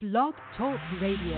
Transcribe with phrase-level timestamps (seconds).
[0.00, 1.34] Blog Talk Radio.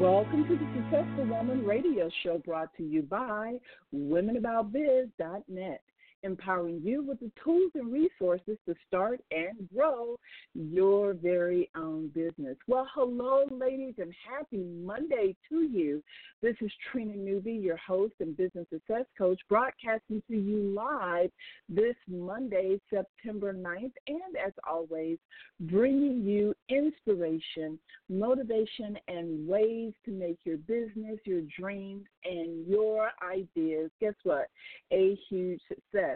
[0.00, 3.60] Welcome to the Successful Woman Radio Show brought to you by
[3.94, 5.82] WomenAboutBiz.net
[6.22, 10.16] empowering you with the tools and resources to start and grow
[10.54, 12.56] your very own business.
[12.66, 16.02] Well, hello, ladies, and happy Monday to you.
[16.42, 21.30] This is Trina Newby, your host and business success coach, broadcasting to you live
[21.68, 25.18] this Monday, September 9th, and as always,
[25.60, 27.78] bringing you inspiration,
[28.08, 34.48] motivation, and ways to make your business, your dreams, and your ideas, guess what?
[34.92, 36.07] A huge success.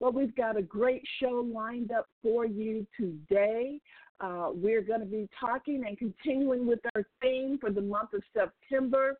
[0.00, 3.78] Well, we've got a great show lined up for you today.
[4.18, 8.22] Uh, we're going to be talking and continuing with our theme for the month of
[8.34, 9.18] September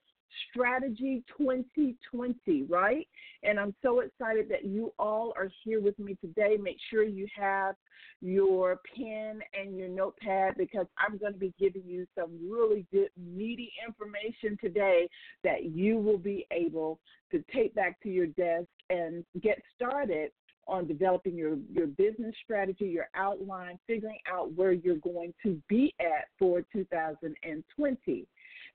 [0.50, 3.06] Strategy 2020, right?
[3.42, 6.56] And I'm so excited that you all are here with me today.
[6.58, 7.74] Make sure you have
[8.22, 13.10] your pen and your notepad because I'm going to be giving you some really good,
[13.18, 15.08] meaty information today
[15.44, 17.00] that you will be able
[17.32, 20.30] to take back to your desk and get started
[20.66, 25.94] on developing your, your business strategy, your outline, figuring out where you're going to be
[26.00, 28.26] at for 2020.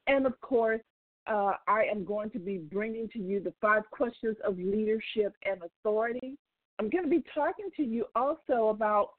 [0.08, 0.82] And of course,
[1.28, 5.62] uh, I am going to be bringing to you the five questions of leadership and
[5.64, 6.38] authority.
[6.80, 9.12] I'm going to be talking to you also about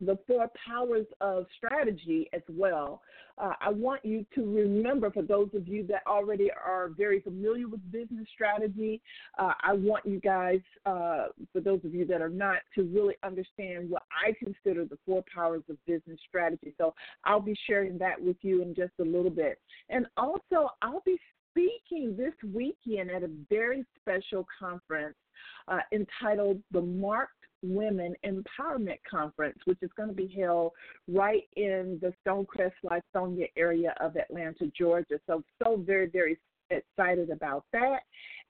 [0.00, 3.02] the four powers of strategy as well.
[3.38, 7.68] Uh, I want you to remember, for those of you that already are very familiar
[7.68, 9.00] with business strategy,
[9.38, 13.14] uh, I want you guys, uh, for those of you that are not, to really
[13.22, 16.74] understand what I consider the four powers of business strategy.
[16.78, 16.94] So
[17.24, 19.60] I'll be sharing that with you in just a little bit.
[19.90, 21.18] And also, I'll be
[21.50, 25.16] speaking this weekend at a very special conference
[25.68, 27.30] uh, entitled The Mark
[27.62, 30.72] Women Empowerment Conference, which is going to be held
[31.08, 35.18] right in the Stonecrest, Lithonia area of Atlanta, Georgia.
[35.26, 36.38] So, so very, very
[36.70, 38.00] excited about that.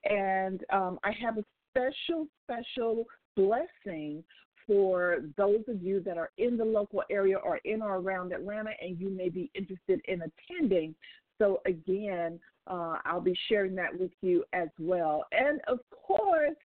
[0.05, 3.05] And um, I have a special, special
[3.37, 4.25] blessing
[4.67, 8.71] for those of you that are in the local area or in or around Atlanta
[8.81, 10.95] and you may be interested in attending.
[11.39, 15.25] So, again, uh, I'll be sharing that with you as well.
[15.33, 16.57] And of course,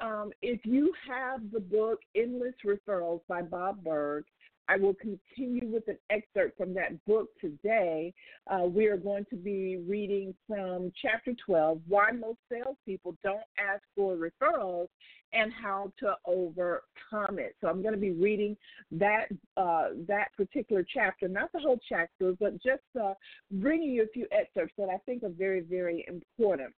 [0.00, 4.24] um, if you have the book Endless Referrals by Bob Burg,
[4.68, 8.14] I will continue with an excerpt from that book today.
[8.50, 13.82] Uh, we are going to be reading from chapter 12 Why Most Salespeople Don't Ask
[13.94, 14.88] for Referrals
[15.32, 17.56] and How to Overcome It.
[17.60, 18.56] So I'm going to be reading
[18.92, 23.14] that, uh, that particular chapter, not the whole chapter, but just uh,
[23.50, 26.72] bringing you a few excerpts that I think are very, very important.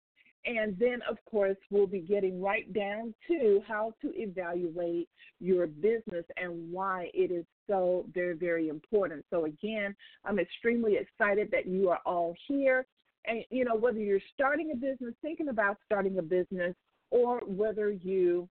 [0.46, 6.26] And then, of course, we'll be getting right down to how to evaluate your business
[6.38, 9.26] and why it is so very, very important.
[9.32, 12.86] So, again, I'm extremely excited that you are all here.
[13.26, 16.76] And, you know, whether you're starting a business, thinking about starting a business,
[17.10, 18.48] or whether you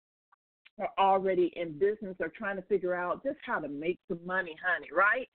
[0.79, 4.55] are already in business or trying to figure out just how to make some money,
[4.63, 5.27] honey, right?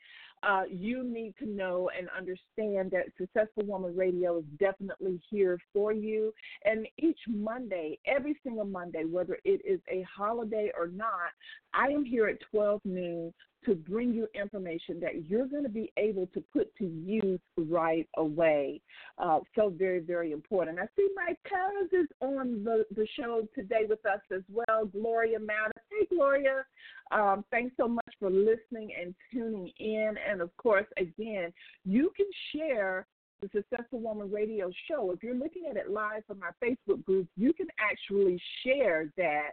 [0.47, 5.93] Uh, you need to know and understand that Successful Woman Radio is definitely here for
[5.93, 6.33] you.
[6.65, 11.31] And each Monday, every single Monday, whether it is a holiday or not,
[11.73, 13.33] I am here at 12 noon
[13.65, 18.09] to bring you information that you're going to be able to put to use right
[18.17, 18.81] away.
[19.19, 20.79] Uh, so very, very important.
[20.79, 25.39] I see my cousins is on the, the show today with us as well, Gloria
[25.39, 25.83] Mattis.
[25.91, 26.65] Hey, Gloria.
[27.11, 30.15] Um, thanks so much for listening and tuning in.
[30.31, 31.53] And of course, again,
[31.85, 33.07] you can share
[33.41, 35.11] the Successful Woman Radio show.
[35.11, 39.51] If you're looking at it live from our Facebook group, you can actually share that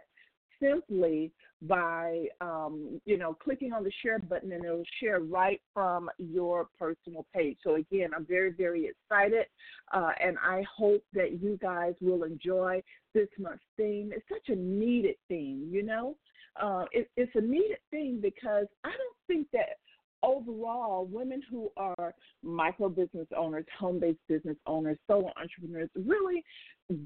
[0.60, 6.10] simply by um, you know clicking on the share button and it'll share right from
[6.18, 7.56] your personal page.
[7.62, 9.46] So again i'm very very excited
[9.92, 12.82] uh, and i hope that you guys will enjoy
[13.14, 14.12] this month's theme.
[14.14, 16.16] It's such a needed theme you know?
[16.60, 19.78] Uh, it, it's a needed thing because i don't think that
[20.22, 26.44] overall, women who are micro business owners, home based business owners, solo entrepreneurs really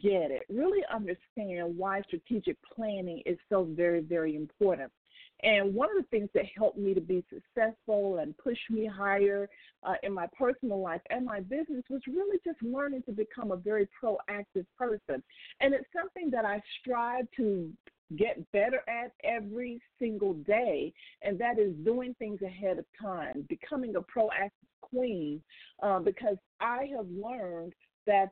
[0.00, 4.90] get it, really understand why strategic planning is so very, very important.
[5.42, 9.48] And one of the things that helped me to be successful and push me higher
[9.82, 13.56] uh, in my personal life and my business was really just learning to become a
[13.56, 15.22] very proactive person.
[15.60, 17.70] And it's something that I strive to
[18.16, 20.92] get better at every single day,
[21.22, 24.50] and that is doing things ahead of time, becoming a proactive
[24.80, 25.42] queen,
[25.82, 27.72] uh, because I have learned
[28.06, 28.30] that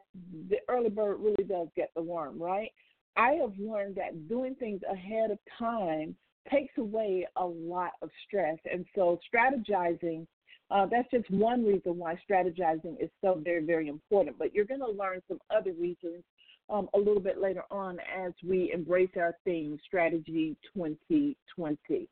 [0.49, 2.71] the early bird really does get the worm, right?
[3.17, 6.17] I have learned that doing things ahead of time
[6.51, 8.59] takes away a lot of stress.
[8.71, 10.27] And so strategizing,
[10.71, 14.39] uh, that's just one reason why strategizing is so very, very important.
[14.39, 16.23] But you're going to learn some other reasons
[16.71, 22.09] um, a little bit later on as we embrace our theme, Strategy 2020.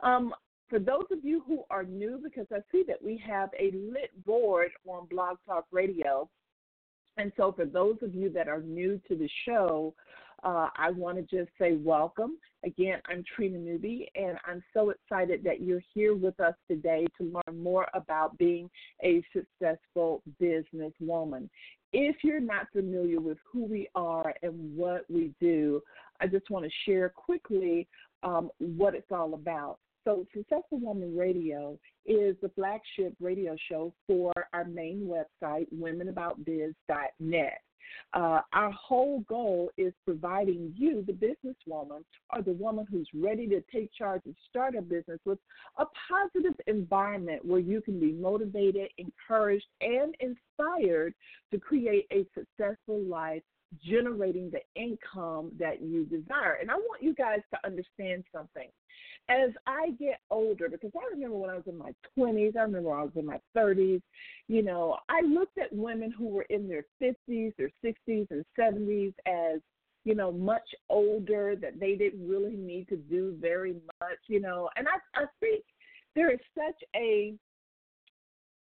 [0.00, 0.34] Um,
[0.68, 4.10] for those of you who are new, because I see that we have a lit
[4.24, 6.28] board on Blog Talk Radio,
[7.16, 9.94] and so for those of you that are new to the show,
[10.42, 12.38] uh, I want to just say welcome.
[12.64, 17.24] Again, I'm Trina Newby, and I'm so excited that you're here with us today to
[17.24, 18.68] learn more about being
[19.02, 21.48] a successful businesswoman.
[21.96, 25.80] If you're not familiar with who we are and what we do,
[26.20, 27.86] I just want to share quickly
[28.24, 29.78] um, what it's all about.
[30.04, 37.60] So, Successful Woman Radio is the flagship radio show for our main website, womenaboutbiz.net.
[38.12, 42.04] Uh, our whole goal is providing you, the businesswoman,
[42.34, 45.38] or the woman who's ready to take charge and start a business with
[45.78, 51.14] a positive environment where you can be motivated, encouraged, and inspired
[51.50, 53.42] to create a successful life
[53.82, 56.58] generating the income that you desire.
[56.60, 58.68] And I want you guys to understand something
[59.28, 62.92] as I get older, because I remember when I was in my 20s, I remember
[62.92, 64.02] I was in my 30s,
[64.48, 69.14] you know, I looked at women who were in their 50s, their 60s, and 70s
[69.26, 69.60] as,
[70.04, 74.68] you know, much older, that they didn't really need to do very much, you know.
[74.76, 75.64] And I, I think
[76.14, 77.34] there is such a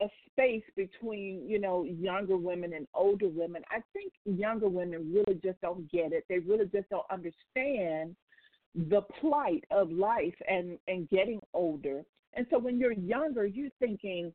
[0.01, 5.41] a space between you know younger women and older women i think younger women really
[5.43, 8.15] just don't get it they really just don't understand
[8.75, 12.03] the plight of life and and getting older.
[12.35, 14.33] And so when you're younger, you're thinking,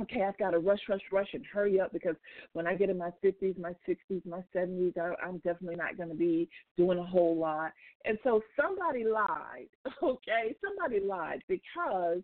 [0.00, 2.14] okay, I've got to rush, rush, rush, and hurry up because
[2.52, 6.10] when I get in my 50s, my 60s, my 70s, I, I'm definitely not going
[6.10, 7.72] to be doing a whole lot.
[8.04, 9.68] And so somebody lied,
[10.02, 10.54] okay?
[10.64, 12.20] Somebody lied because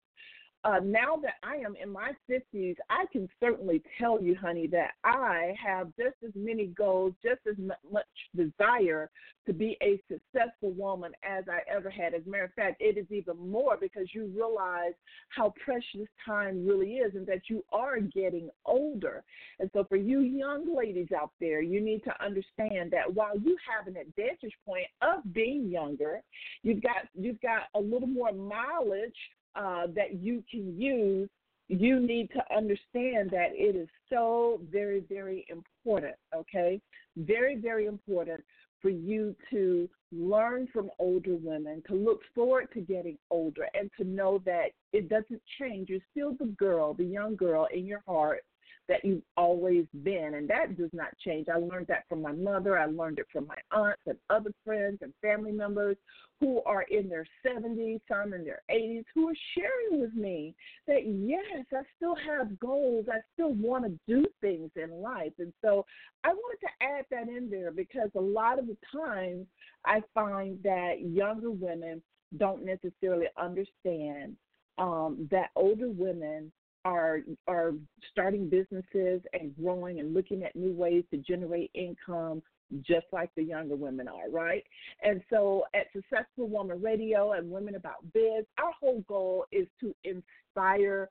[0.64, 4.92] uh, now that I am in my 50s, I can certainly tell you, honey, that
[5.04, 7.56] I have just as many goals, just as
[7.92, 9.10] much desire
[9.46, 12.14] to be a successful woman as I ever had.
[12.14, 14.94] As a matter of fact, it is even more because you realize
[15.28, 19.22] how precious time really is and that you are getting older.
[19.60, 23.56] And so, for you young ladies out there, you need to understand that while you
[23.68, 26.22] have an advantage point of being younger,
[26.62, 29.12] you've got you've got a little more mileage
[29.56, 31.28] uh, that you can use,
[31.68, 36.80] you need to understand that it is so very, very important, okay?
[37.16, 38.42] Very, very important
[38.82, 44.04] for you to learn from older women, to look forward to getting older, and to
[44.04, 45.88] know that it doesn't change.
[45.88, 48.44] You're still the girl, the young girl in your heart
[48.88, 51.48] that you've always been, and that does not change.
[51.48, 52.78] I learned that from my mother.
[52.78, 55.96] I learned it from my aunts and other friends and family members
[56.40, 60.54] who are in their 70s, some in their 80s, who are sharing with me
[60.86, 63.06] that yes, I still have goals.
[63.10, 65.32] I still want to do things in life.
[65.38, 65.86] And so
[66.22, 69.46] I wanted to add that in there because a lot of the times
[69.86, 72.02] I find that younger women
[72.36, 74.36] don't necessarily understand
[74.76, 76.52] um, that older women
[76.84, 77.72] are are
[78.10, 82.42] starting businesses and growing and looking at new ways to generate income
[82.80, 84.64] just like the younger women are, right?
[85.02, 89.94] And so at Successful Woman Radio and Women About Biz, our whole goal is to
[90.04, 91.08] inspire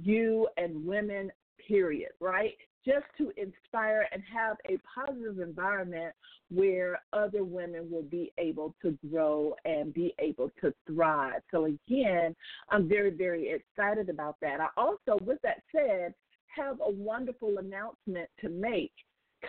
[0.00, 1.30] you and women,
[1.68, 2.54] period, right?
[2.84, 6.14] just to inspire and have a positive environment
[6.50, 11.40] where other women will be able to grow and be able to thrive.
[11.50, 12.36] So, again,
[12.68, 14.60] I'm very, very excited about that.
[14.60, 16.14] I also, with that said,
[16.54, 18.92] have a wonderful announcement to make.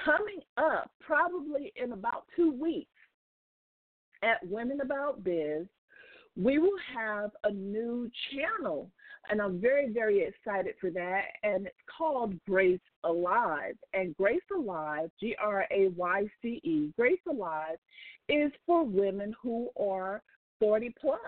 [0.03, 2.89] Coming up, probably in about two weeks,
[4.23, 5.67] at Women About Biz,
[6.35, 8.89] we will have a new channel
[9.29, 11.23] and I'm very, very excited for that.
[11.43, 13.75] And it's called Grayce Alive.
[13.93, 17.77] And Grayce Alive, G R A Y C E, Grayce Alive
[18.29, 20.21] is for women who are
[20.59, 21.19] 40 plus,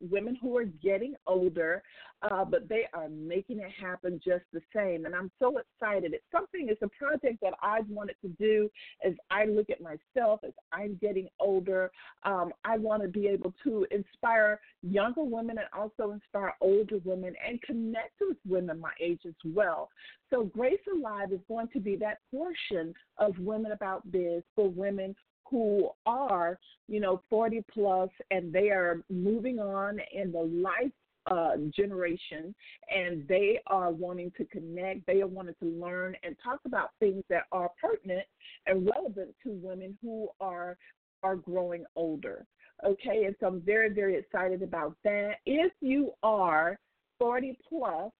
[0.00, 1.82] women who are getting older,
[2.22, 5.06] uh, but they are making it happen just the same.
[5.06, 6.12] And I'm so excited.
[6.12, 8.70] It's something, it's a project that I've wanted to do
[9.04, 11.90] as I look at myself, as I'm getting older.
[12.24, 17.34] Um, I want to be able to inspire younger women and also inspire older women
[17.46, 19.90] and connect with women my age as well.
[20.30, 25.14] So, Grayce Alive is going to be that portion of Women About Biz for women
[25.50, 30.92] who are, you know, 40 plus and they are moving on in the life
[31.26, 32.54] uh, generation
[32.94, 37.22] and they are wanting to connect, they are wanting to learn and talk about things
[37.28, 38.26] that are pertinent
[38.66, 40.76] and relevant to women who are
[41.22, 42.46] are growing older.
[42.84, 45.34] Okay, and so I'm very, very excited about that.
[45.44, 46.78] If you are
[47.18, 48.10] 40 plus,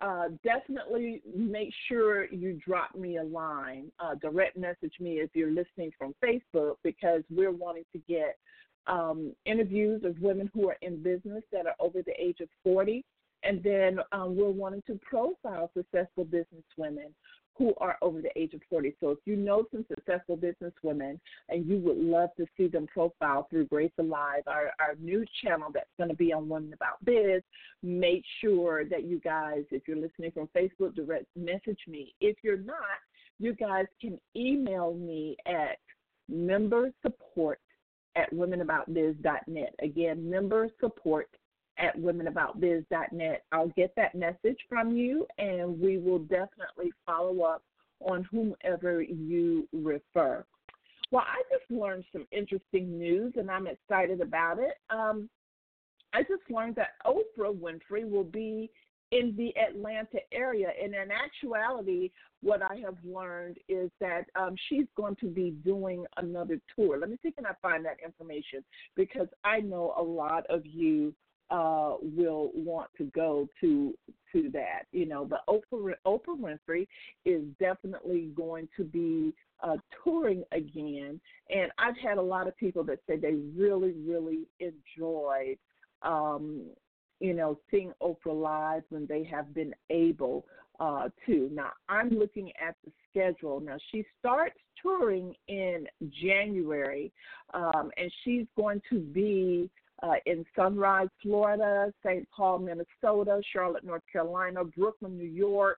[0.00, 5.50] uh, definitely make sure you drop me a line, uh, direct message me if you're
[5.50, 8.38] listening from Facebook because we're wanting to get
[8.86, 13.04] um, interviews of women who are in business that are over the age of 40.
[13.42, 17.14] And then um, we're wanting to profile successful business women
[17.60, 18.96] who are over the age of 40.
[19.00, 22.86] So if you know some successful business women and you would love to see them
[22.86, 27.04] profiled through Grayce Alive, our, our new channel that's going to be on Women About
[27.04, 27.42] Biz,
[27.82, 32.14] make sure that you guys, if you're listening from Facebook, direct message me.
[32.22, 32.78] If you're not,
[33.38, 35.76] you guys can email me at
[36.30, 37.60] member support
[38.16, 39.74] at womenaboutbiz.net.
[39.82, 41.28] Again, member support
[41.80, 43.44] at womenaboutbiz.net.
[43.52, 47.62] I'll get that message from you and we will definitely follow up
[48.00, 50.44] on whomever you refer.
[51.10, 54.74] Well, I just learned some interesting news and I'm excited about it.
[54.90, 55.28] Um,
[56.12, 58.70] I just learned that Oprah Winfrey will be
[59.12, 60.68] in the Atlanta area.
[60.80, 62.10] And in actuality,
[62.42, 66.98] what I have learned is that um, she's going to be doing another tour.
[66.98, 68.64] Let me see if I find that information
[68.96, 71.12] because I know a lot of you
[71.50, 73.94] uh, will want to go to
[74.32, 74.82] to that.
[74.92, 76.86] You know, but Oprah Oprah Winfrey
[77.24, 82.84] is definitely going to be uh, touring again, and I've had a lot of people
[82.84, 85.58] that say they really really enjoyed.
[86.02, 86.66] Um,
[87.20, 90.46] you know, seeing Oprah live when they have been able
[90.80, 91.50] uh, to.
[91.52, 93.60] Now, I'm looking at the schedule.
[93.60, 95.86] Now, she starts touring in
[96.22, 97.12] January,
[97.52, 99.70] um, and she's going to be
[100.02, 102.26] uh, in Sunrise, Florida, St.
[102.34, 105.78] Paul, Minnesota, Charlotte, North Carolina, Brooklyn, New York,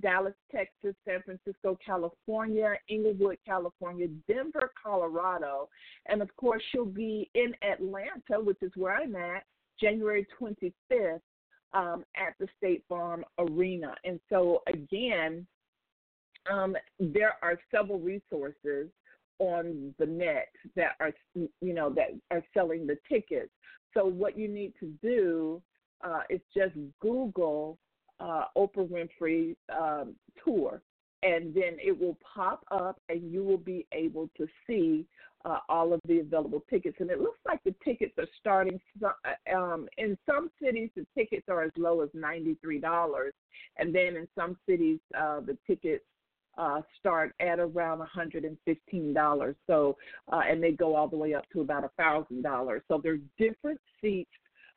[0.00, 5.68] Dallas, Texas, San Francisco, California, Inglewood, California, Denver, Colorado,
[6.06, 9.44] and of course she'll be in Atlanta, which is where I'm at,
[9.80, 11.20] January 25th
[11.72, 13.94] um, at the State Farm Arena.
[14.04, 15.46] And so again,
[16.50, 18.88] um, there are several resources
[19.38, 23.50] on the net that are you know that are selling the tickets.
[23.94, 25.62] So what you need to do
[26.04, 27.78] uh, is just Google
[28.20, 30.14] uh, Oprah Winfrey um,
[30.44, 30.82] tour,
[31.22, 35.06] and then it will pop up, and you will be able to see
[35.44, 36.96] uh, all of the available tickets.
[37.00, 40.90] And it looks like the tickets are starting uh, um, in some cities.
[40.96, 43.34] The tickets are as low as ninety three dollars,
[43.76, 46.04] and then in some cities uh, the tickets
[46.58, 49.54] uh, start at around $115.
[49.66, 49.96] So,
[50.30, 52.80] uh, and they go all the way up to about $1,000.
[52.88, 54.30] So there's different seats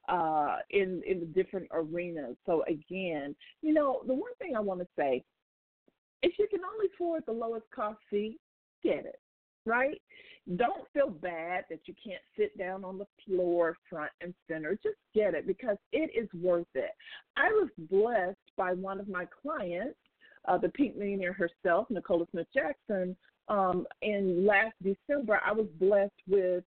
[0.08, 2.36] uh, in in the different arenas.
[2.46, 5.24] So again, you know, the one thing I want to say,
[6.24, 8.40] if you can only afford the lowest cost seat,
[8.84, 9.20] get it,
[9.66, 10.02] right?
[10.56, 14.72] Don't feel bad that you can't sit down on the floor, front and center.
[14.82, 16.92] Just get it because it is worth it.
[17.38, 20.00] I was blessed by one of my clients
[20.46, 23.16] uh, the Pink Millionaire herself, Nicola Smith Jackson,
[23.48, 26.64] um, in last December, I was blessed with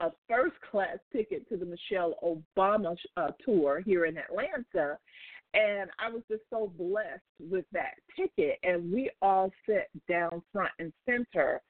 [0.00, 4.98] a first class ticket to the Michelle Obama uh, tour here in Atlanta.
[5.52, 8.58] And I was just so blessed with that ticket.
[8.64, 11.60] And we all sat down front and center.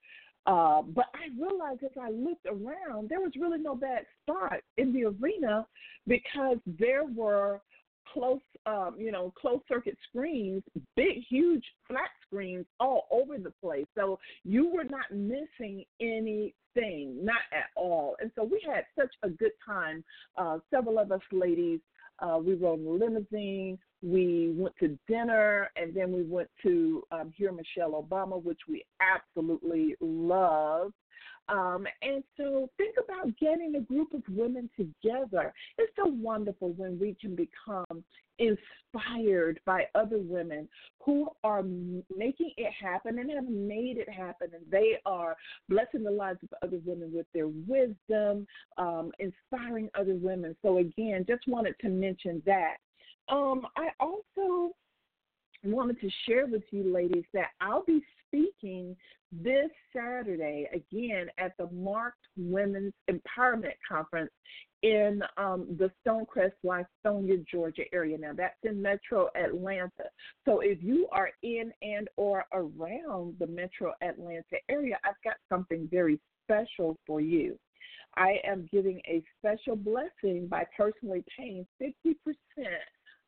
[0.46, 4.92] Uh, but I realized as I looked around, there was really no bad spot in
[4.92, 5.66] the arena
[6.06, 7.60] because there were
[8.12, 10.62] close, um, you know, closed circuit screens,
[10.96, 13.86] big, huge flat screens all over the place.
[13.94, 18.16] So you were not missing anything, not at all.
[18.20, 20.04] And so we had such a good time.
[20.36, 21.80] Uh, several of us ladies,
[22.20, 23.78] uh, we rode in a limousine.
[24.02, 28.84] We went to dinner, and then we went to um, hear Michelle Obama, which we
[29.00, 30.94] absolutely loved.
[31.48, 35.52] Um, and so think about getting a group of women together.
[35.78, 38.04] It's so wonderful when we can become
[38.38, 40.68] inspired by other women
[41.04, 41.62] who are
[42.16, 44.48] making it happen and have made it happen.
[44.54, 45.36] And they are
[45.68, 48.46] blessing the lives of other women with their wisdom,
[48.78, 50.56] um, inspiring other women.
[50.62, 52.76] So, again, just wanted to mention that.
[53.28, 54.74] Um, I also
[55.64, 58.96] wanted to share with you, ladies, that I'll be speaking
[59.32, 64.30] this Saturday again at the Marked Women's Empowerment Conference
[64.82, 68.18] in um, the Stonecrest, Lithonia, Georgia area.
[68.18, 70.04] Now that's in Metro Atlanta.
[70.44, 75.88] So if you are in and or around the Metro Atlanta area, I've got something
[75.90, 77.58] very special for you.
[78.16, 82.14] I am giving a special blessing by personally paying 50%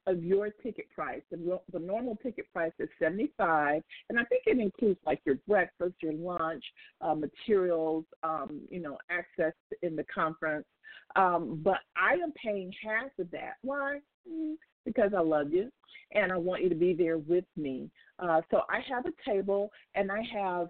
[0.07, 1.23] of your ticket price.
[1.31, 5.95] The, the normal ticket price is 75 and I think it includes like your breakfast,
[6.01, 6.65] your lunch,
[7.01, 10.67] uh, materials, um, you know, access in the conference.
[11.17, 13.55] Um, but I am paying half of that.
[13.63, 14.01] Why?
[14.31, 15.71] Mm, because I love you
[16.13, 17.91] and I want you to be there with me.
[18.19, 20.69] Uh, so I have a table and I have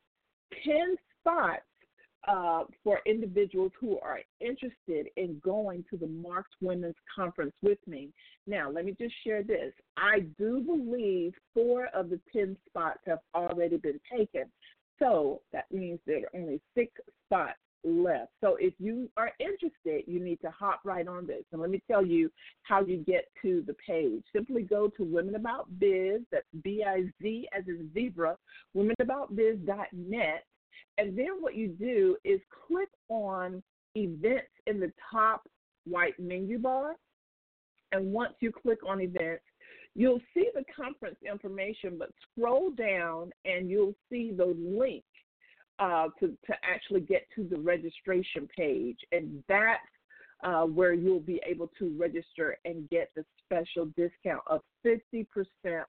[0.65, 1.63] 10 spots
[2.27, 8.11] uh, for individuals who are interested in going to the Marked Women's Conference with me.
[8.47, 9.73] Now, let me just share this.
[9.97, 14.45] I do believe four of the 10 spots have already been taken.
[14.99, 16.93] So that means there are only six
[17.27, 18.33] spots left.
[18.41, 21.45] So if you are interested, you need to hop right on this.
[21.53, 22.31] And let me tell you
[22.63, 24.23] how you get to the page.
[24.35, 28.37] Simply go to Women About Biz, that's B I Z as in zebra,
[28.77, 30.45] womenaboutbiz.net
[30.99, 33.63] and then what you do is click on
[33.95, 35.49] events in the top
[35.85, 36.97] white menu bar.
[37.93, 39.45] And once you click on events,
[39.95, 45.05] you'll see the conference information, but scroll down and you'll see the link
[45.79, 48.99] uh, to, to actually get to the registration page.
[49.13, 49.81] And that's
[50.45, 55.27] uh, where you'll be able to register and get the special discount of 50%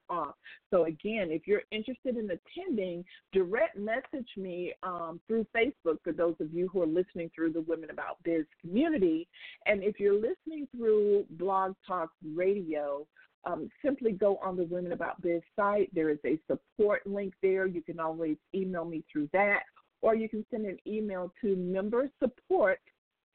[0.09, 0.35] off.
[0.71, 6.35] So, again, if you're interested in attending, direct message me um, through Facebook for those
[6.39, 9.27] of you who are listening through the Women About Biz community.
[9.65, 13.05] And if you're listening through Blog Talk Radio,
[13.45, 15.89] um, simply go on the Women About Biz site.
[15.93, 17.65] There is a support link there.
[17.65, 19.61] You can always email me through that,
[20.01, 22.79] or you can send an email to member support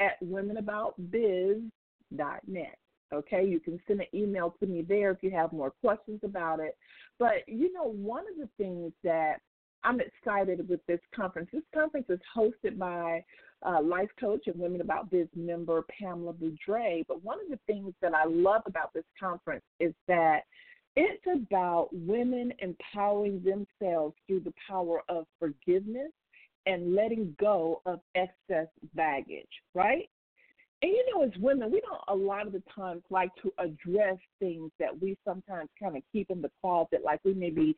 [0.00, 2.78] at womenaboutbiz.net.
[3.12, 6.60] Okay, you can send an email to me there if you have more questions about
[6.60, 6.76] it.
[7.18, 9.36] But you know, one of the things that
[9.84, 13.24] I'm excited with this conference, this conference is hosted by
[13.64, 17.04] uh, life coach and Women About Biz member Pamela Boudre.
[17.06, 20.40] But one of the things that I love about this conference is that
[20.94, 26.12] it's about women empowering themselves through the power of forgiveness
[26.66, 30.08] and letting go of excess baggage, right?
[30.82, 34.18] And you know, as women, we don't a lot of the times like to address
[34.40, 37.76] things that we sometimes kind of keep in the closet, like we may be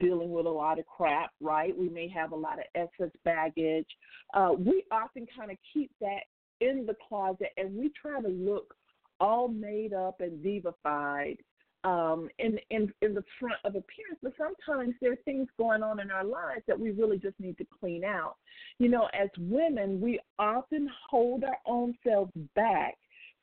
[0.00, 1.76] dealing with a lot of crap, right?
[1.76, 3.88] We may have a lot of excess baggage.
[4.34, 6.20] Uh, we often kind of keep that
[6.60, 8.74] in the closet and we try to look
[9.20, 11.36] all made up and divified
[11.84, 16.00] um, in, in in the front of appearance, but sometimes there are things going on
[16.00, 18.36] in our lives that we really just need to clean out.
[18.78, 22.96] You know, as women, we often hold our own selves back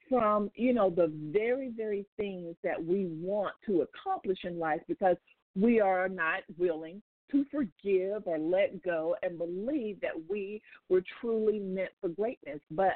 [0.09, 5.15] from you know the very very things that we want to accomplish in life because
[5.55, 7.01] we are not willing
[7.31, 12.59] to forgive or let go and believe that we were truly meant for greatness.
[12.71, 12.93] But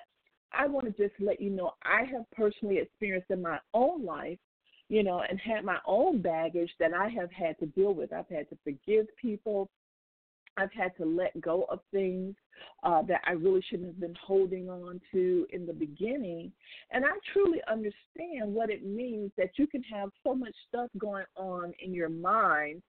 [0.51, 4.39] I want to just let you know I have personally experienced in my own life
[4.89, 8.13] you know, and had my own baggage that I have had to deal with.
[8.13, 9.69] I've had to forgive people.
[10.57, 12.35] I've had to let go of things
[12.83, 16.51] uh, that I really shouldn't have been holding on to in the beginning.
[16.91, 21.25] And I truly understand what it means that you can have so much stuff going
[21.35, 22.81] on in your mind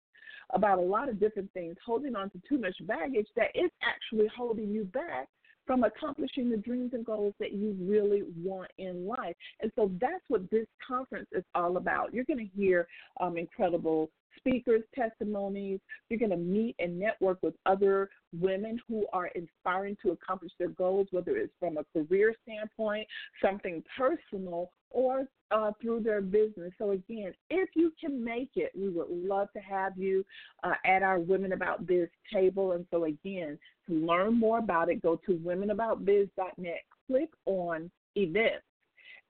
[0.54, 4.28] about a lot of different things, holding on to too much baggage that is actually
[4.36, 5.28] holding you back
[5.66, 9.34] from accomplishing the dreams and goals that you really want in life.
[9.60, 12.14] And so that's what this conference is all about.
[12.14, 12.86] You're going to hear
[13.20, 14.10] um, incredible
[14.46, 15.80] speakers, testimonies.
[16.08, 20.68] You're going to meet and network with other women who are inspiring to accomplish their
[20.68, 23.06] goals, whether it's from a career standpoint,
[23.42, 26.72] something personal, or uh, through their business.
[26.78, 30.24] So, again, if you can make it, we would love to have you
[30.64, 32.72] uh, at our Women About Biz table.
[32.72, 38.65] And so, again, to learn more about it, go to womenaboutbiz.net, click on events.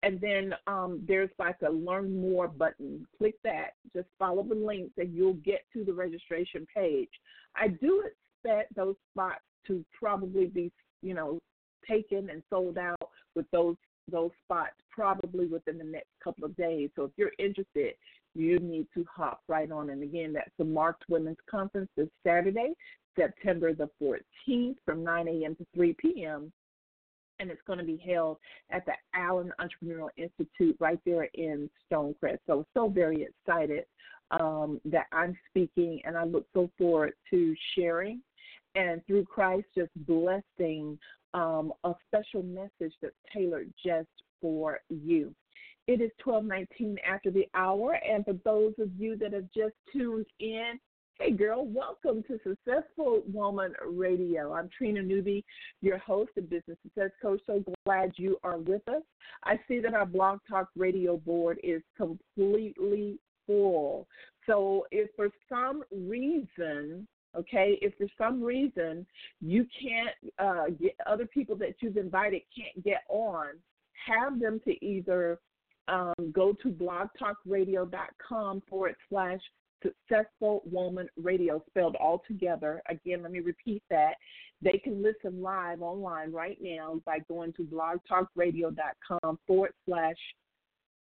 [0.06, 3.04] And then um, there's like a learn more button.
[3.18, 3.70] Click that.
[3.92, 7.08] Just follow the links and you'll get to the registration page.
[7.56, 10.70] I do expect those spots to probably be,
[11.02, 11.40] you know,
[11.88, 13.74] taken and sold out with those
[14.08, 16.90] those spots probably within the next couple of days.
[16.94, 17.94] So if you're interested,
[18.36, 19.90] you need to hop right on.
[19.90, 22.74] And again, that's the Marked Women's Conference this Saturday,
[23.18, 25.56] September the 14th from 9 a.m.
[25.56, 26.52] to 3 p.m.
[27.38, 28.38] And it's going to be held
[28.70, 32.38] at the Allen Entrepreneurial Institute right there in Stonecrest.
[32.46, 33.84] So, so very excited
[34.30, 38.22] um, that I'm speaking, and I look so forward to sharing
[38.76, 40.98] and through Christ just blessing
[41.34, 44.08] um, a special message that's tailored just
[44.40, 45.34] for you.
[45.86, 50.26] It is 12:19 after the hour, and for those of you that have just tuned
[50.40, 50.78] in,
[51.18, 54.52] hey girl, welcome to Successful Woman Radio.
[54.52, 55.44] I'm Trina Newby,
[55.80, 57.40] your host and business success coach.
[57.46, 59.02] So glad you are with us.
[59.42, 64.06] I see that our Blog Talk Radio board is completely full.
[64.46, 69.06] So if for some reason okay if for some reason
[69.40, 73.48] you can't uh, get other people that you've invited can't get on
[74.06, 75.38] have them to either
[75.88, 79.40] um, go to blogtalkradio.com forward slash
[79.82, 84.14] successful woman radio spelled all together again let me repeat that
[84.62, 90.16] they can listen live online right now by going to blogtalkradio.com forward slash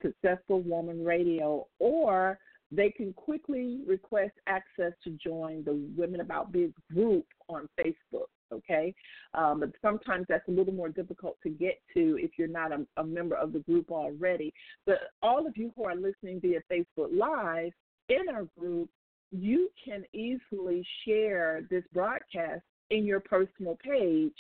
[0.01, 2.39] successful woman radio or
[2.75, 8.27] they can quickly request access to join the Women About Biz group on Facebook.
[8.51, 8.93] Okay,
[9.33, 12.85] um, but sometimes that's a little more difficult to get to if you're not a,
[12.97, 14.53] a member of the group already.
[14.85, 17.71] But all of you who are listening via Facebook Live
[18.09, 18.89] in our group,
[19.31, 24.35] you can easily share this broadcast in your personal page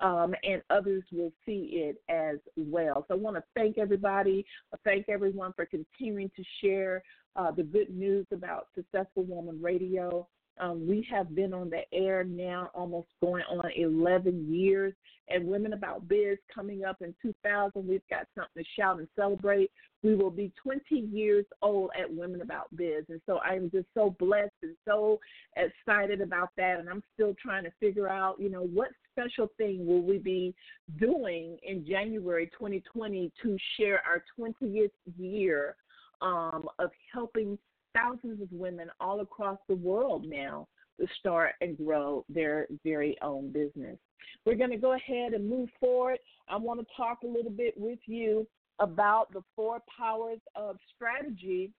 [0.00, 3.04] um, and others will see it as well.
[3.08, 4.44] So I want to thank everybody,
[4.84, 7.02] thank everyone for continuing to share
[7.34, 10.28] uh, the good news about Successful Woman Radio.
[10.58, 14.94] Um, we have been on the air now almost going on 11 years,
[15.28, 17.86] and Women About Biz coming up in 2000.
[17.86, 19.70] We've got something to shout and celebrate.
[20.02, 24.14] We will be 20 years old at Women About Biz, and so I'm just so
[24.18, 25.20] blessed and so
[25.56, 26.78] excited about that.
[26.78, 30.54] And I'm still trying to figure out, you know, what special thing will we be
[30.98, 35.76] doing in January 2020 to share our 20th year
[36.20, 37.58] um, of helping
[37.96, 40.66] thousands of women all across the world now
[41.00, 43.96] to start and grow their very own business.
[44.44, 46.18] We're going to go ahead and move forward.
[46.48, 48.46] I want to talk a little bit with you
[48.78, 51.72] about the four powers of strategy.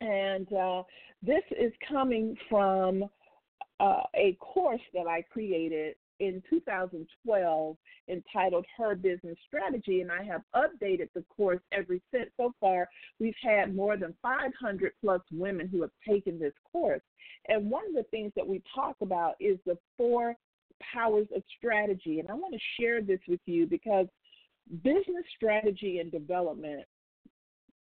[0.00, 0.82] And uh,
[1.22, 3.04] this is coming from
[3.80, 7.76] uh, a course that I created in 2012
[8.08, 12.30] entitled Her Business Strategy, and I have updated the course every since.
[12.36, 12.88] So far,
[13.20, 17.02] we've had more than 500 plus women who have taken this course.
[17.48, 20.34] And one of the things that we talk about is the four
[20.92, 22.20] powers of strategy.
[22.20, 24.06] And I want to share this with you because
[24.82, 26.84] business strategy and development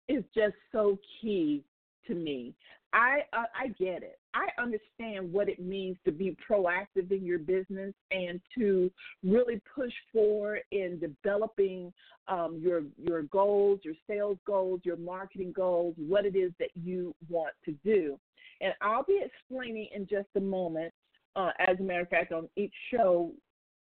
[0.07, 1.63] is just so key
[2.07, 2.53] to me.
[2.93, 4.19] I uh, I get it.
[4.33, 8.91] I understand what it means to be proactive in your business and to
[9.23, 11.93] really push forward in developing
[12.27, 17.13] um, your your goals, your sales goals, your marketing goals, what it is that you
[17.29, 18.19] want to do.
[18.61, 20.93] And I'll be explaining in just a moment.
[21.35, 23.31] Uh, as a matter of fact, on each show,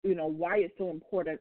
[0.03, 1.39] you know why it's so important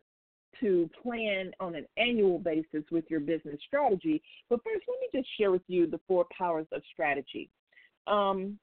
[0.61, 4.23] to plan on an annual basis with your business strategy.
[4.49, 7.51] But first, let me just share with you the four powers of strategy.
[8.07, 8.59] Um,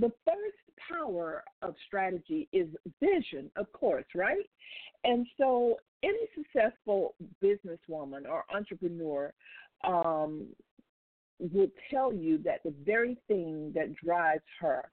[0.00, 0.56] the first
[0.92, 2.68] power of strategy is
[3.00, 4.48] vision, of course, right?
[5.04, 9.32] And so, any successful businesswoman or entrepreneur
[9.84, 10.46] um,
[11.40, 14.90] will tell you that the very thing that drives her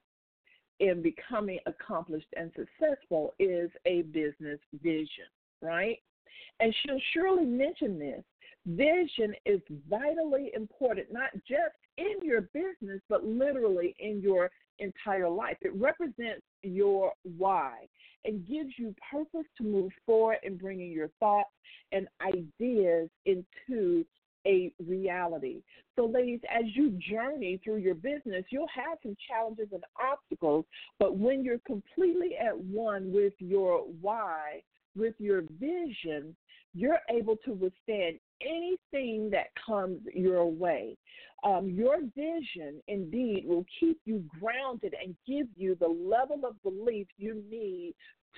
[0.79, 5.25] in becoming accomplished and successful is a business vision
[5.65, 5.99] right?
[6.59, 8.23] And she'll surely mention this.
[8.65, 15.57] Vision is vitally important, not just in your business, but literally in your entire life.
[15.61, 17.87] It represents your why
[18.25, 21.49] and gives you purpose to move forward in bringing your thoughts
[21.91, 24.05] and ideas into
[24.47, 25.61] a reality.
[25.95, 30.65] So, ladies, as you journey through your business, you'll have some challenges and obstacles,
[30.99, 34.61] but when you're completely at one with your why,
[34.95, 36.35] with your vision,
[36.73, 40.97] you're able to withstand anything that comes your way.
[41.43, 47.07] Um, your vision, indeed, will keep you grounded and give you the level of belief
[47.17, 47.93] you need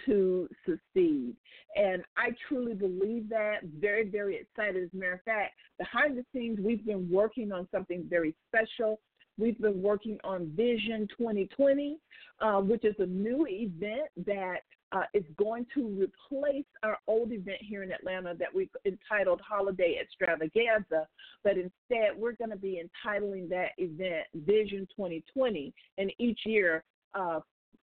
[0.05, 1.35] to succeed.
[1.75, 3.59] And I truly believe that.
[3.79, 4.83] Very, very excited.
[4.83, 8.99] As a matter of fact, behind the scenes, we've been working on something very special.
[9.39, 11.97] We've been working on Vision 2020,
[12.41, 17.59] uh, which is a new event that uh, is going to replace our old event
[17.61, 21.07] here in Atlanta that we entitled Holiday Extravaganza,
[21.43, 25.73] but instead we're going to be entitling that event Vision 2020.
[25.97, 27.41] And each year, uh,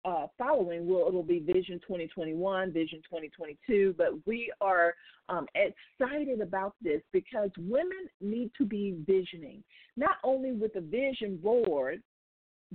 [0.05, 3.95] uh, following will it'll be Vision 2021, Vision 2022.
[3.97, 4.95] But we are
[5.29, 9.63] um, excited about this because women need to be visioning,
[9.97, 12.03] not only with a vision board,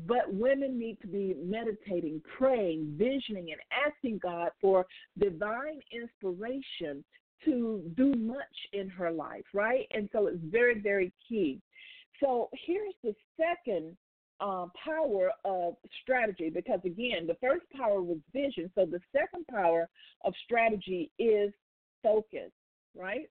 [0.07, 4.85] but women need to be meditating, praying, visioning, and asking God for
[5.17, 7.03] divine inspiration
[7.45, 9.87] to do much in her life, right?
[9.91, 11.61] And so it's very, very key.
[12.21, 13.95] So here's the second
[14.41, 18.69] uh, power of strategy because, again, the first power was vision.
[18.75, 19.87] So the second power
[20.23, 21.51] of strategy is
[22.03, 22.51] focus,
[22.97, 23.29] right?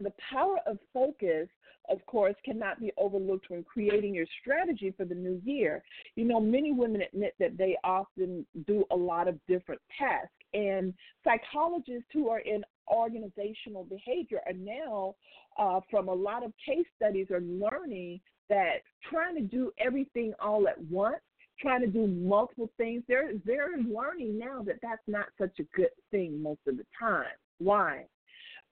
[0.00, 1.48] The power of focus,
[1.88, 5.82] of course, cannot be overlooked when creating your strategy for the new year.
[6.14, 10.94] You know, many women admit that they often do a lot of different tasks, and
[11.24, 15.14] psychologists who are in organizational behavior are now,
[15.58, 18.76] uh, from a lot of case studies, are learning that
[19.10, 21.16] trying to do everything all at once,
[21.60, 25.90] trying to do multiple things, they're they're learning now that that's not such a good
[26.10, 27.24] thing most of the time.
[27.58, 28.04] Why?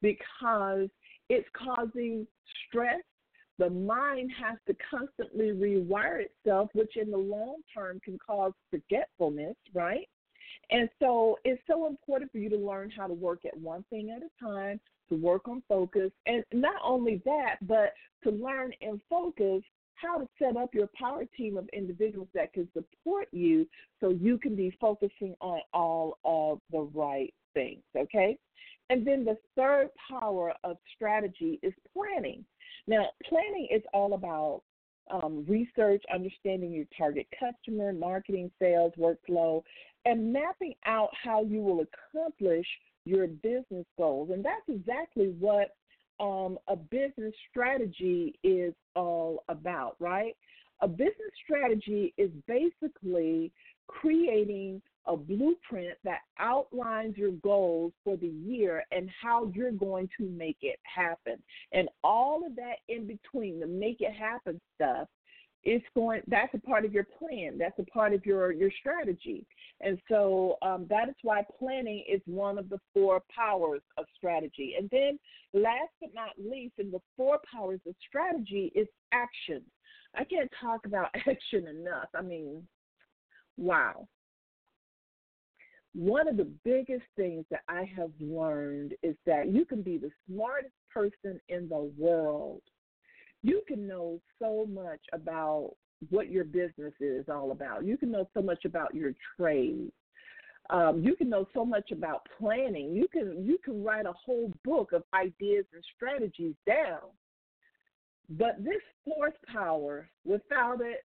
[0.03, 0.89] Because
[1.29, 2.27] it's causing
[2.67, 3.01] stress.
[3.59, 9.57] The mind has to constantly rewire itself, which in the long term can cause forgetfulness,
[9.73, 10.09] right?
[10.71, 14.11] And so it's so important for you to learn how to work at one thing
[14.11, 17.93] at a time, to work on focus, and not only that, but
[18.25, 19.63] to learn and focus
[19.95, 23.67] how to set up your power team of individuals that can support you
[24.01, 28.37] so you can be focusing on all of the right things, okay?
[28.91, 32.45] And then the third power of strategy is planning.
[32.87, 34.63] Now, planning is all about
[35.11, 39.63] um, research, understanding your target customer, marketing, sales, workflow,
[40.05, 42.67] and mapping out how you will accomplish
[43.05, 44.31] your business goals.
[44.31, 45.75] And that's exactly what
[46.21, 50.37] um, a business strategy is all about, right?
[50.81, 53.53] A business strategy is basically
[53.87, 60.25] creating a blueprint that outlines your goals for the year and how you're going to
[60.29, 61.37] make it happen.
[61.73, 65.09] And all of that in between, the make it happen stuff,
[65.65, 67.57] it's going that's a part of your plan.
[67.59, 69.47] That's a part of your your strategy.
[69.81, 74.75] And so um, that is why planning is one of the four powers of strategy.
[74.79, 75.19] And then
[75.55, 79.63] last but not least in the four powers of strategy is action.
[80.15, 82.09] I can't talk about action enough.
[82.15, 82.67] I mean
[83.57, 84.09] wow
[85.95, 90.11] one of the biggest things that i have learned is that you can be the
[90.29, 92.63] smartest person in the world
[93.43, 95.75] you can know so much about
[96.11, 97.85] what your business is all about.
[97.85, 99.93] You can know so much about your trade.
[100.71, 102.95] Um, you can know so much about planning.
[102.95, 107.11] You can you can write a whole book of ideas and strategies down.
[108.31, 111.05] But this fourth power, without it,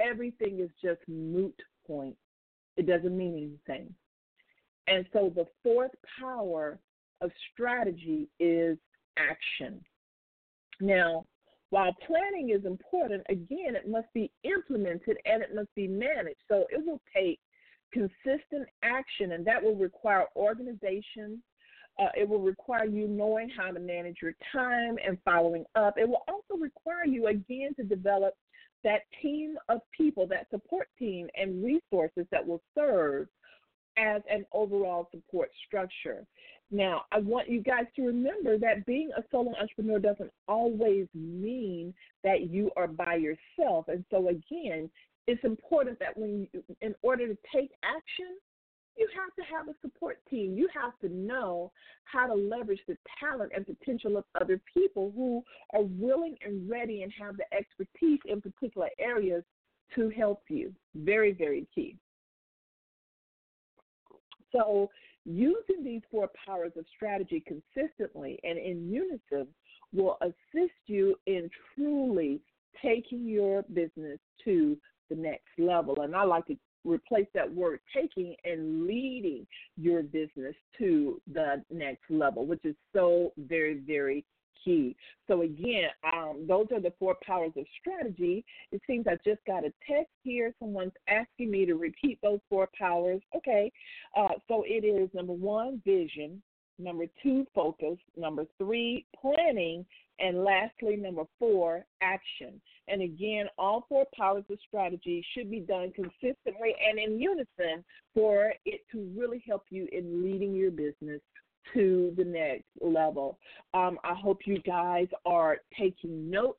[0.00, 1.54] everything is just moot
[1.86, 2.16] point.
[2.76, 3.94] It doesn't mean anything.
[4.88, 6.78] And so the fourth power
[7.20, 8.78] of strategy is
[9.18, 9.80] action.
[10.80, 11.24] Now,
[11.70, 16.40] while planning is important, again, it must be implemented and it must be managed.
[16.48, 17.38] So it will take
[17.92, 21.42] consistent action, and that will require organization.
[21.98, 25.98] Uh, it will require you knowing how to manage your time and following up.
[25.98, 28.34] It will also require you, again, to develop
[28.84, 33.26] that team of people, that support team and resources that will serve
[33.98, 36.26] as an overall support structure.
[36.70, 41.94] Now, I want you guys to remember that being a solo entrepreneur doesn't always mean
[42.24, 43.88] that you are by yourself.
[43.88, 44.90] And so, again,
[45.26, 48.36] it's important that when you, in order to take action,
[48.98, 50.56] you have to have a support team.
[50.56, 51.70] You have to know
[52.04, 57.02] how to leverage the talent and potential of other people who are willing and ready
[57.02, 59.44] and have the expertise in particular areas
[59.94, 60.74] to help you.
[60.94, 61.96] Very, very key.
[64.52, 64.90] So,
[65.24, 69.46] using these four powers of strategy consistently and in unison
[69.92, 72.40] will assist you in truly
[72.82, 74.76] taking your business to
[75.10, 76.00] the next level.
[76.00, 82.02] And I like to replace that word taking and leading your business to the next
[82.08, 84.24] level, which is so very, very
[84.64, 84.96] key.
[85.26, 88.44] So again, um, those are the four powers of strategy.
[88.72, 90.54] It seems I just got a text here.
[90.58, 93.20] Someone's asking me to repeat those four powers.
[93.36, 93.70] Okay,
[94.16, 96.42] uh, so it is number one, vision.
[96.78, 97.98] Number two, focus.
[98.16, 99.84] Number three, planning.
[100.20, 102.60] And lastly, number four, action.
[102.88, 108.52] And again, all four powers of strategy should be done consistently and in unison for
[108.64, 111.20] it to really help you in leading your business
[111.74, 113.38] to the next level.
[113.74, 116.58] Um, I hope you guys are taking notes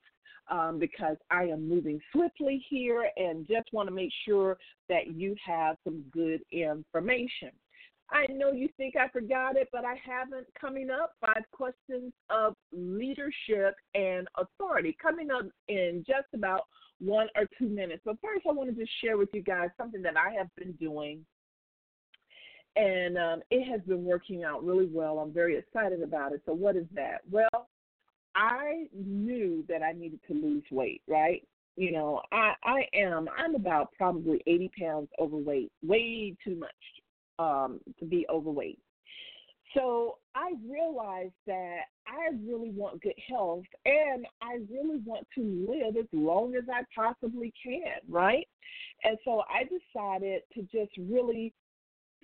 [0.49, 4.57] um, because I am moving swiftly here and just want to make sure
[4.87, 7.51] that you have some good information.
[8.11, 10.47] I know you think I forgot it, but I haven't.
[10.59, 14.97] Coming up, five questions of leadership and authority.
[14.99, 16.61] Coming up in just about
[16.99, 18.01] one or two minutes.
[18.03, 21.23] But first, I want to share with you guys something that I have been doing,
[22.79, 25.19] and um, it has been working out really well.
[25.19, 26.41] I'm very excited about it.
[26.45, 27.21] So, what is that?
[27.29, 27.67] Well,
[28.35, 31.45] I knew that I needed to lose weight, right?
[31.75, 36.69] You know, I I am I'm about probably 80 pounds overweight, way too much
[37.37, 38.79] um, to be overweight.
[39.75, 45.95] So I realized that I really want good health and I really want to live
[45.95, 48.47] as long as I possibly can, right?
[49.03, 51.53] And so I decided to just really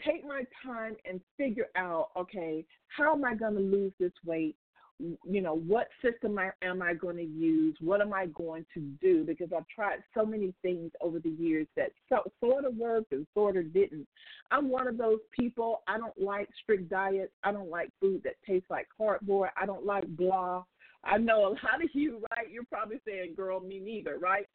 [0.03, 4.55] take my time and figure out okay, how am I going to lose this weight?
[4.99, 7.75] you know, what system am I going to use?
[7.81, 9.25] What am I going to do?
[9.25, 13.27] Because I've tried so many things over the years that so, sort of worked and
[13.33, 14.07] sort of didn't.
[14.51, 15.81] I'm one of those people.
[15.87, 17.33] I don't like strict diets.
[17.43, 19.49] I don't like food that tastes like cardboard.
[19.61, 20.63] I don't like blah.
[21.03, 22.49] I know a lot of you, right?
[22.49, 24.47] You're probably saying, girl, me neither, right?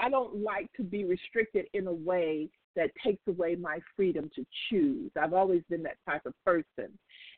[0.00, 4.46] I don't like to be restricted in a way that takes away my freedom to
[4.68, 5.10] choose.
[5.20, 6.90] I've always been that type of person.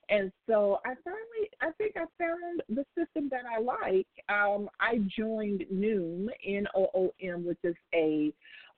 [0.09, 4.07] And so I finally, I think I found the system that I like.
[4.29, 8.33] Um, I joined Noom, N O O M, which is a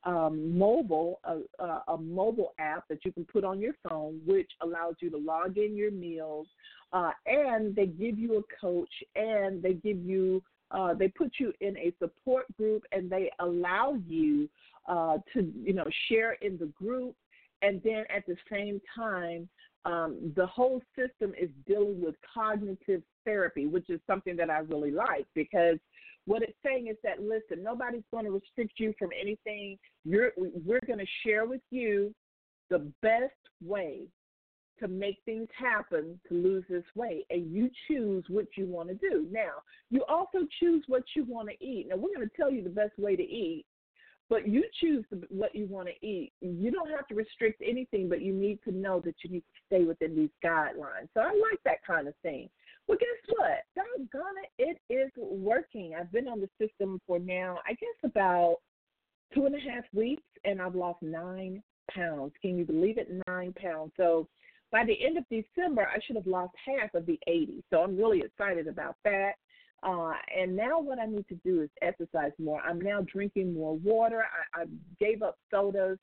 [0.04, 4.96] um, mobile a, a, mobile app that you can put on your phone, which allows
[5.00, 6.48] you to log in your meals,
[6.92, 11.52] uh, and they give you a coach, and they give you uh, they put you
[11.60, 14.48] in a support group, and they allow you
[14.88, 17.14] uh, to you know share in the group,
[17.62, 19.48] and then at the same time
[19.84, 24.92] um, the whole system is dealing with cognitive therapy, which is something that I really
[24.92, 25.78] like because
[26.24, 29.76] what it's saying is that listen, nobody's going to restrict you from anything.
[30.04, 32.14] You're, we're going to share with you
[32.70, 34.06] the best way
[34.78, 38.94] to make things happen to lose this weight, and you choose what you want to
[38.94, 39.26] do.
[39.30, 41.88] Now, you also choose what you want to eat.
[41.88, 43.64] Now, we're going to tell you the best way to eat,
[44.32, 46.32] but you choose what you want to eat.
[46.40, 49.60] You don't have to restrict anything, but you need to know that you need to
[49.66, 51.08] stay within these guidelines.
[51.12, 52.48] So I like that kind of thing.
[52.88, 53.58] Well, guess what?
[53.76, 55.92] Doggone it, it is working.
[56.00, 58.56] I've been on the system for now, I guess about
[59.34, 61.62] two and a half weeks, and I've lost nine
[61.94, 62.32] pounds.
[62.40, 63.10] Can you believe it?
[63.28, 63.92] Nine pounds.
[63.98, 64.28] So
[64.70, 67.62] by the end of December, I should have lost half of the 80.
[67.68, 69.32] So I'm really excited about that.
[69.82, 72.60] Uh, and now what I need to do is exercise more.
[72.60, 74.24] I'm now drinking more water.
[74.54, 74.64] I, I
[75.00, 75.98] gave up sodas.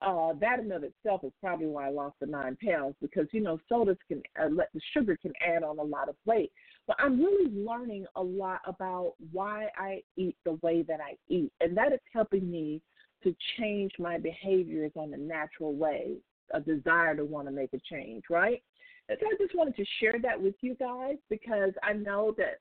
[0.00, 3.40] Uh, that in of itself is probably why I lost the nine pounds because you
[3.40, 6.50] know sodas can uh, let the sugar can add on a lot of weight.
[6.88, 11.52] But I'm really learning a lot about why I eat the way that I eat,
[11.60, 12.82] and that is helping me
[13.22, 16.16] to change my behaviors on a natural way.
[16.54, 18.60] A desire to want to make a change, right?
[19.08, 22.58] And so I just wanted to share that with you guys because I know that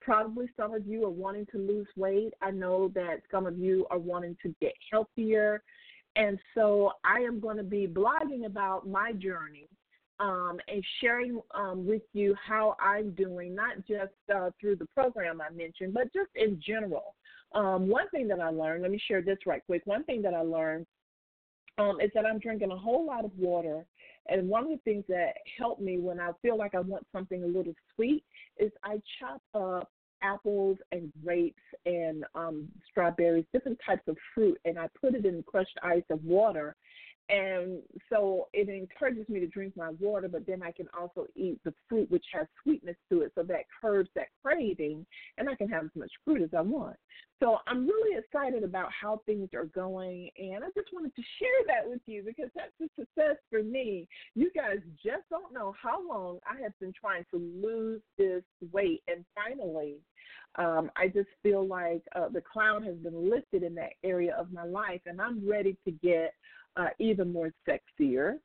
[0.00, 2.32] probably some of you are wanting to lose weight.
[2.42, 5.62] I know that some of you are wanting to get healthier.
[6.16, 9.68] And so I am going to be blogging about my journey
[10.20, 15.40] um, and sharing um, with you how I'm doing, not just uh, through the program
[15.40, 17.14] I mentioned, but just in general.
[17.54, 19.82] Um, one thing that I learned, let me share this right quick.
[19.84, 20.86] One thing that I learned
[21.78, 23.84] um, is that I'm drinking a whole lot of water.
[24.28, 27.42] And one of the things that helped me when I feel like I want something
[27.42, 28.24] a little sweet
[28.58, 29.90] is I chop up
[30.22, 35.42] apples and grapes and um, strawberries, different types of fruit, and I put it in
[35.42, 36.76] crushed ice of water
[37.28, 37.80] and
[38.10, 41.72] so it encourages me to drink my water, but then I can also eat the
[41.88, 45.06] fruit, which has sweetness to it, so that curbs that craving,
[45.38, 46.96] and I can have as much fruit as I want.
[47.40, 51.66] So I'm really excited about how things are going, and I just wanted to share
[51.68, 54.08] that with you because that's a success for me.
[54.34, 59.02] You guys just don't know how long I have been trying to lose this weight,
[59.08, 59.96] and finally,
[60.56, 64.52] um, I just feel like uh, the cloud has been lifted in that area of
[64.52, 66.34] my life, and I'm ready to get
[66.76, 68.38] uh, even more sexier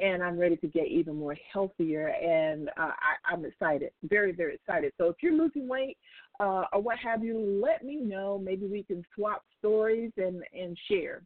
[0.00, 2.08] and I'm ready to get even more healthier.
[2.08, 4.92] And uh, I, I'm excited, very, very excited.
[4.98, 5.96] So if you're losing weight
[6.40, 8.40] uh, or what have you, let me know.
[8.42, 11.22] Maybe we can swap stories and, and share.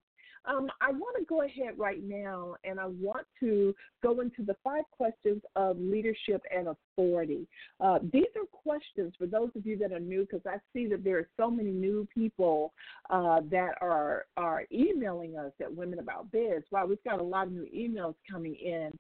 [0.49, 4.57] Um, I want to go ahead right now and I want to go into the
[4.65, 7.47] five questions of leadership and authority.
[7.81, 11.05] Uh, these are questions for those of you that are new because I see that
[11.05, 12.73] there are so many new people
[13.11, 16.63] uh, that are, are emailing us at Women About Biz.
[16.71, 18.91] Wow, we've got a lot of new emails coming in.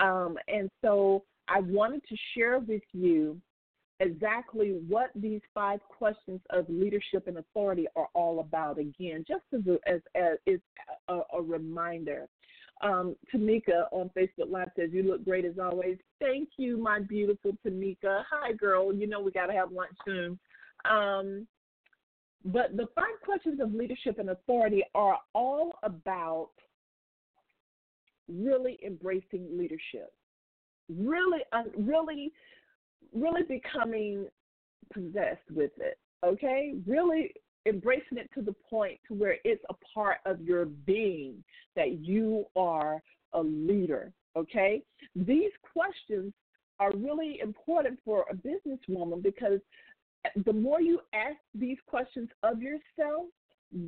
[0.00, 3.40] Um, and so I wanted to share with you
[4.00, 8.78] exactly what these five questions of leadership and authority are all about.
[8.78, 10.58] Again, just as a, as, as
[11.08, 12.28] a, a reminder.
[12.82, 15.96] Um, Tamika on Facebook Live says, You look great as always.
[16.20, 18.22] Thank you, my beautiful Tamika.
[18.30, 18.92] Hi, girl.
[18.94, 20.38] You know we got to have lunch soon.
[20.88, 21.46] Um,
[22.44, 26.50] but the five questions of leadership and authority are all about
[28.28, 30.12] really embracing leadership,
[30.88, 31.40] really,
[31.76, 32.32] really,
[33.14, 34.26] really becoming
[34.92, 35.98] possessed with it.
[36.24, 37.32] Okay, really
[37.66, 41.42] embracing it to the point to where it's a part of your being
[41.74, 43.02] that you are
[43.32, 44.12] a leader.
[44.36, 44.82] Okay,
[45.14, 46.32] these questions
[46.78, 49.60] are really important for a businesswoman because
[50.44, 53.26] the more you ask these questions of yourself,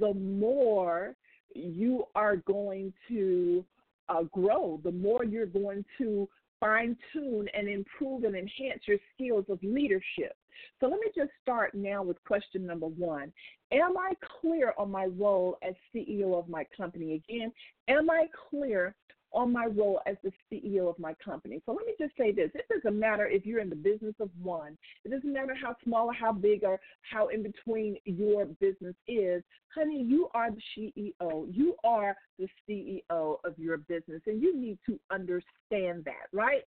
[0.01, 1.15] the more
[1.55, 3.65] you are going to
[4.09, 6.29] uh, grow, the more you're going to
[6.61, 10.37] fine tune and improve and enhance your skills of leadership.
[10.81, 13.33] So let me just start now with question number one.
[13.73, 17.15] Am I clear on my role as CEO of my company?
[17.15, 17.53] Again,
[17.89, 18.95] am I clear
[19.33, 21.61] on my role as the CEO of my company.
[21.67, 24.31] So let me just say this it doesn't matter if you're in the business of
[24.43, 28.95] one, it doesn't matter how small or how big or how in between your business
[29.07, 29.43] is.
[29.75, 34.79] Honey, you are the CEO, you are the CEO of your business, and you need
[34.87, 36.63] to understand that, right?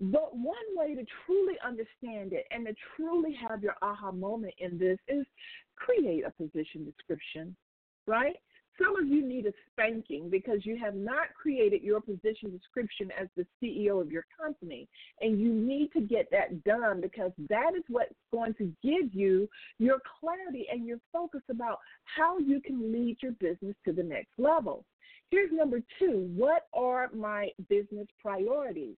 [0.00, 4.78] But one way to truly understand it and to truly have your aha moment in
[4.78, 5.26] this is
[5.74, 7.56] create a position description,
[8.06, 8.36] right?
[8.80, 13.28] Some of you need a spanking because you have not created your position description as
[13.36, 14.88] the CEO of your company.
[15.20, 19.48] And you need to get that done because that is what's going to give you
[19.78, 24.30] your clarity and your focus about how you can lead your business to the next
[24.38, 24.84] level.
[25.30, 28.96] Here's number two what are my business priorities?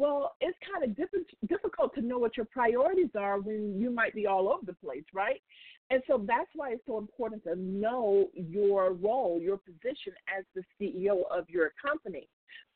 [0.00, 4.14] Well, it's kind of diff- difficult to know what your priorities are when you might
[4.14, 5.42] be all over the place, right?
[5.90, 10.62] And so that's why it's so important to know your role, your position as the
[10.80, 12.30] CEO of your company.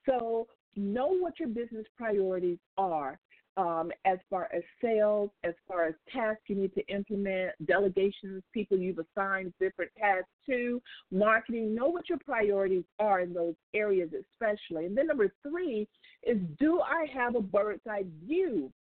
[0.06, 3.18] So know what your business priorities are.
[3.56, 8.76] Um, as far as sales, as far as tasks you need to implement, delegations, people
[8.76, 10.82] you've assigned different tasks to,
[11.12, 14.86] marketing, know what your priorities are in those areas, especially.
[14.86, 15.86] And then number three
[16.24, 18.72] is do I have a bird's eye view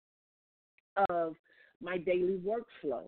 [1.10, 1.34] of
[1.82, 3.04] my daily workflow?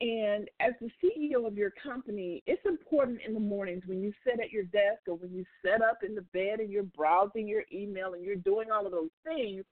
[0.00, 4.38] And as the CEO of your company, it's important in the mornings when you sit
[4.38, 7.64] at your desk or when you set up in the bed and you're browsing your
[7.72, 9.64] email and you're doing all of those things.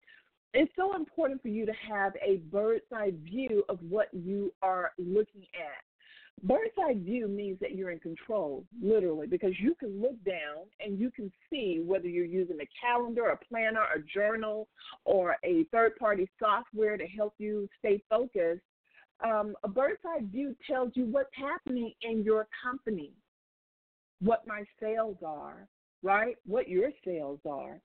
[0.55, 4.93] It's so important for you to have a bird's eye view of what you are
[4.99, 5.85] looking at.
[6.43, 10.99] Bird's eye view means that you're in control, literally, because you can look down and
[10.99, 14.69] you can see whether you're using a calendar, a planner, a journal,
[15.05, 18.63] or a third party software to help you stay focused
[19.25, 23.13] um, a bird's eye view tells you what's happening in your company,
[24.21, 25.69] what my sales are,
[26.03, 26.37] right?
[26.45, 27.81] What your sales are,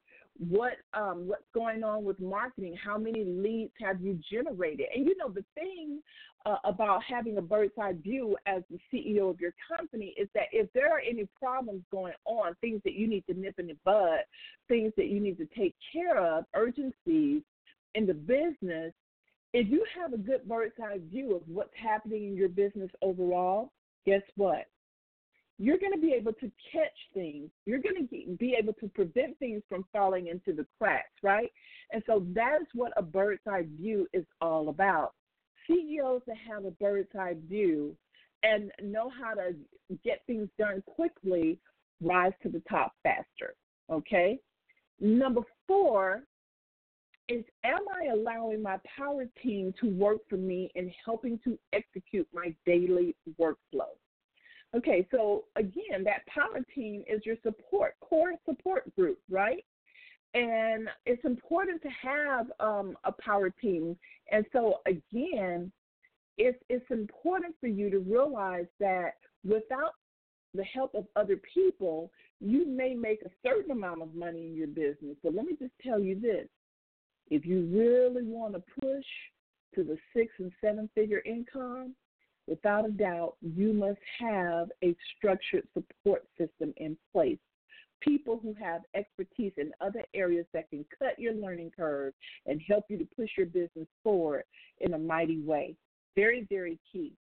[0.49, 5.15] what um, what's going on with marketing, how many leads have you generated, and you
[5.17, 6.01] know the thing
[6.45, 10.45] uh, about having a bird's eye view as the CEO of your company is that
[10.51, 13.77] if there are any problems going on, things that you need to nip in the
[13.85, 14.19] bud,
[14.67, 17.43] things that you need to take care of, urgencies
[17.93, 18.93] in the business,
[19.53, 23.71] if you have a good bird's eye view of what's happening in your business overall,
[24.05, 24.65] guess what?
[25.61, 27.51] You're going to be able to catch things.
[27.67, 31.51] You're going to be able to prevent things from falling into the cracks, right?
[31.91, 35.13] And so that's what a bird's eye view is all about.
[35.67, 37.95] CEOs that have a bird's eye view
[38.41, 39.53] and know how to
[40.03, 41.59] get things done quickly
[42.01, 43.53] rise to the top faster.
[43.91, 44.39] Okay?
[44.99, 46.23] Number four
[47.29, 52.27] is am I allowing my power team to work for me in helping to execute
[52.33, 53.93] my daily workflow?
[54.75, 59.65] Okay, so again, that power team is your support, core support group, right?
[60.33, 63.97] And it's important to have um, a power team.
[64.31, 65.71] And so, again,
[66.37, 69.91] it's, it's important for you to realize that without
[70.53, 74.67] the help of other people, you may make a certain amount of money in your
[74.67, 75.17] business.
[75.21, 76.47] But let me just tell you this
[77.29, 79.05] if you really want to push
[79.75, 81.93] to the six and seven figure income,
[82.51, 87.39] without a doubt, you must have a structured support system in place.
[88.01, 92.13] People who have expertise in other areas that can cut your learning curve
[92.45, 94.43] and help you to push your business forward
[94.79, 95.77] in a mighty way.
[96.17, 97.13] Very, very key.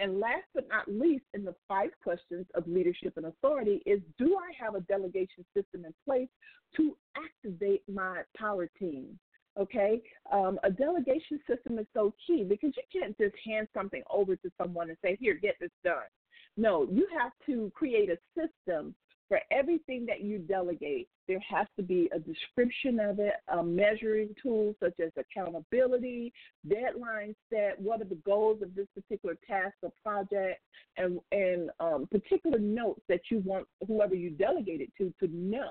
[0.00, 4.36] And last but not least, in the five questions of leadership and authority, is do
[4.36, 6.28] I have a delegation system in place
[6.76, 9.16] to activate my power team?
[9.56, 10.02] Okay,
[10.32, 14.50] um, a delegation system is so key because you can't just hand something over to
[14.58, 16.08] someone and say, "Here, get this done."
[16.56, 18.94] No, you have to create a system
[19.28, 21.08] for everything that you delegate.
[21.26, 26.32] There has to be a description of it, a measuring tool such as accountability,
[26.68, 30.60] deadline set, what are the goals of this particular task or project,
[30.96, 35.70] and and um, particular notes that you want whoever you delegate it to to know,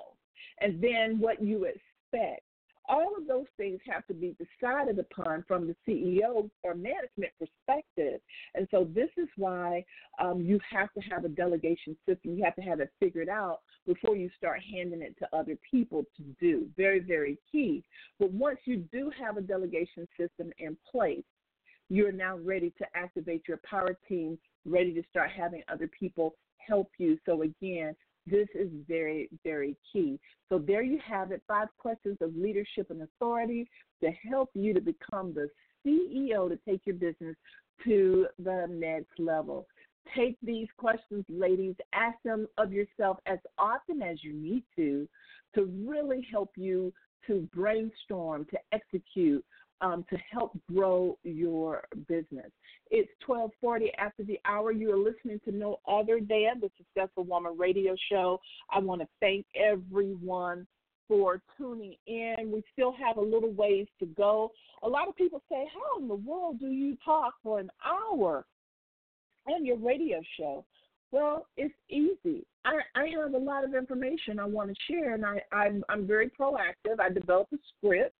[0.61, 2.43] and then what you expect
[2.89, 8.19] all of those things have to be decided upon from the CEO or management perspective.
[8.55, 9.85] And so this is why
[10.19, 12.35] um, you have to have a delegation system.
[12.35, 16.05] You have to have it figured out before you start handing it to other people
[16.17, 16.67] to do.
[16.75, 17.83] Very, very key.
[18.19, 21.23] But once you do have a delegation system in place,
[21.89, 26.89] you're now ready to activate your power team, ready to start having other people help
[26.97, 27.17] you.
[27.25, 27.95] So again,
[28.25, 30.19] this is very, very key.
[30.49, 33.67] So, there you have it five questions of leadership and authority
[34.03, 35.49] to help you to become the
[35.85, 37.35] CEO to take your business
[37.85, 39.67] to the next level.
[40.15, 45.07] Take these questions, ladies, ask them of yourself as often as you need to,
[45.55, 46.93] to really help you
[47.27, 49.43] to brainstorm, to execute,
[49.83, 52.49] um, to help grow your business.
[52.89, 54.71] It's 1240 after the hour.
[54.71, 58.39] You are listening to No Other Than, the Successful Woman radio show.
[58.71, 60.65] I want to thank everyone
[61.07, 62.49] for tuning in.
[62.51, 64.51] We still have a little ways to go.
[64.83, 68.45] A lot of people say, How in the world do you talk for an hour
[69.47, 70.63] on your radio show?
[71.11, 72.45] Well, it's easy.
[72.65, 76.07] I, I have a lot of information I want to share, and I, I'm, I'm
[76.07, 76.99] very proactive.
[76.99, 78.15] I develop a script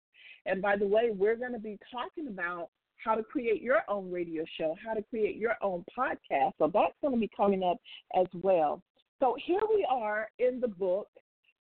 [0.45, 2.69] and by the way, we're going to be talking about
[3.03, 6.53] how to create your own radio show, how to create your own podcast.
[6.57, 7.77] So that's going to be coming up
[8.17, 8.81] as well.
[9.19, 11.07] So here we are in the book,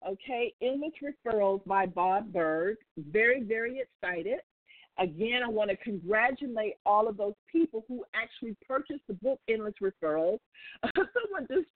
[0.06, 2.76] okay, Endless Referrals by Bob Burg.
[3.10, 4.38] Very, very excited.
[4.98, 9.74] Again, I want to congratulate all of those people who actually purchased the book Endless
[9.82, 10.38] Referrals.
[10.96, 11.68] Someone just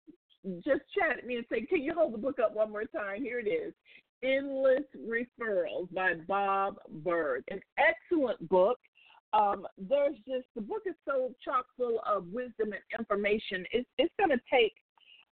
[0.64, 3.38] just chatted me and said, "Can you hold the book up one more time?" Here
[3.38, 3.74] it is.
[4.22, 7.44] Endless Referrals by Bob Burg.
[7.50, 8.78] An excellent book.
[9.32, 13.64] Um, there's just the book is so chock full of wisdom and information.
[13.72, 14.74] It's it's going to take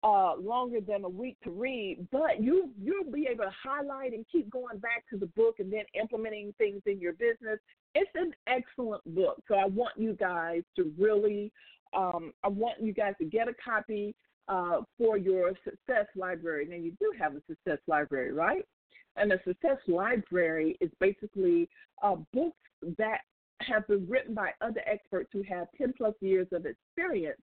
[0.03, 4.25] uh, longer than a week to read, but you you'll be able to highlight and
[4.31, 7.59] keep going back to the book and then implementing things in your business.
[7.95, 11.51] It's an excellent book, so I want you guys to really
[11.95, 14.15] um, I want you guys to get a copy
[14.47, 16.67] uh, for your success library.
[16.69, 18.65] Now, you do have a success library, right?
[19.16, 21.70] And a success library is basically
[22.01, 22.57] uh, books
[22.97, 23.20] that
[23.61, 27.41] have been written by other experts who have 10 plus years of experience.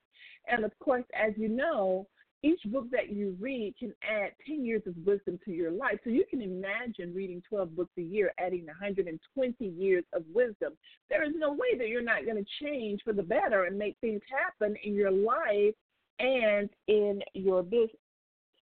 [0.47, 2.07] And of course, as you know,
[2.41, 5.99] each book that you read can add 10 years of wisdom to your life.
[6.03, 10.73] So you can imagine reading 12 books a year, adding 120 years of wisdom.
[11.09, 13.97] There is no way that you're not going to change for the better and make
[13.99, 15.75] things happen in your life
[16.19, 17.91] and in your business.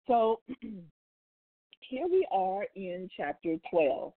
[0.08, 0.39] So
[1.90, 4.14] here we are in chapter 12.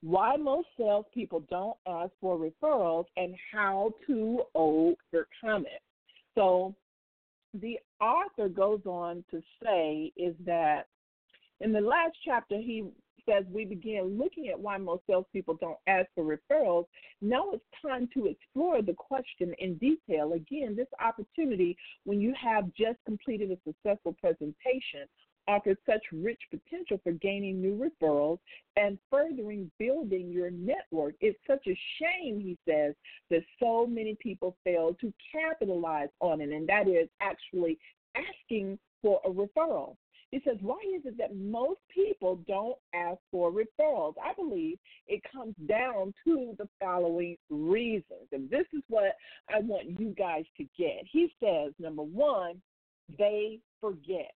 [0.00, 5.82] Why most salespeople don't ask for referrals and how to overcome it.
[6.34, 6.74] So
[7.52, 10.86] the author goes on to say is that
[11.60, 12.88] in the last chapter he
[13.26, 16.86] says we begin looking at why most salespeople don't ask for referrals,
[17.22, 20.32] now it's time to explore the question in detail.
[20.32, 25.08] Again, this opportunity, when you have just completed a successful presentation,
[25.48, 28.38] offers such rich potential for gaining new referrals
[28.76, 31.14] and furthering building your network.
[31.20, 32.94] It's such a shame, he says,
[33.30, 37.78] that so many people fail to capitalize on it, and that is actually
[38.14, 39.96] asking for a referral.
[40.30, 44.14] He says, why is it that most people don't ask for referrals?
[44.20, 48.26] I believe it comes down to the following reasons.
[48.32, 49.14] And this is what
[49.48, 51.04] I want you guys to get.
[51.08, 52.60] He says, number one,
[53.16, 54.32] they forget.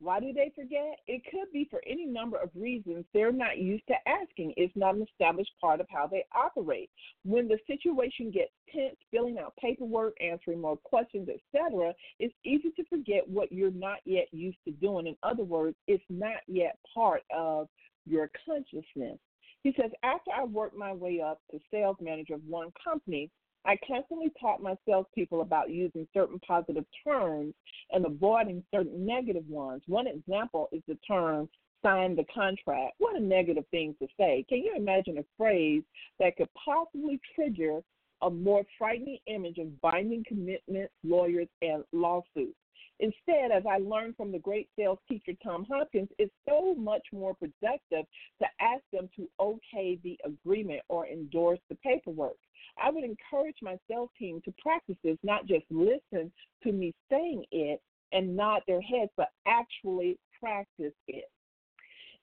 [0.00, 0.98] Why do they forget?
[1.06, 3.04] It could be for any number of reasons.
[3.12, 4.54] They're not used to asking.
[4.56, 6.88] It's not an established part of how they operate.
[7.24, 12.84] When the situation gets tense, filling out paperwork, answering more questions, etc., it's easy to
[12.88, 15.06] forget what you're not yet used to doing.
[15.06, 17.68] In other words, it's not yet part of
[18.06, 19.18] your consciousness.
[19.62, 23.30] He says, after I worked my way up to sales manager of one company,
[23.64, 27.54] I constantly taught my salespeople about using certain positive terms
[27.92, 29.82] and avoiding certain negative ones.
[29.86, 31.48] One example is the term
[31.82, 32.94] sign the contract.
[32.98, 34.44] What a negative thing to say.
[34.48, 35.82] Can you imagine a phrase
[36.18, 37.80] that could possibly trigger
[38.22, 42.56] a more frightening image of binding commitments, lawyers, and lawsuits?
[43.00, 47.34] Instead, as I learned from the great sales teacher Tom Hopkins, it's so much more
[47.34, 48.04] productive
[48.40, 52.36] to ask them to okay the agreement or endorse the paperwork.
[52.82, 56.30] I would encourage my sales team to practice this, not just listen
[56.62, 57.80] to me saying it
[58.12, 61.24] and nod their heads, but actually practice it.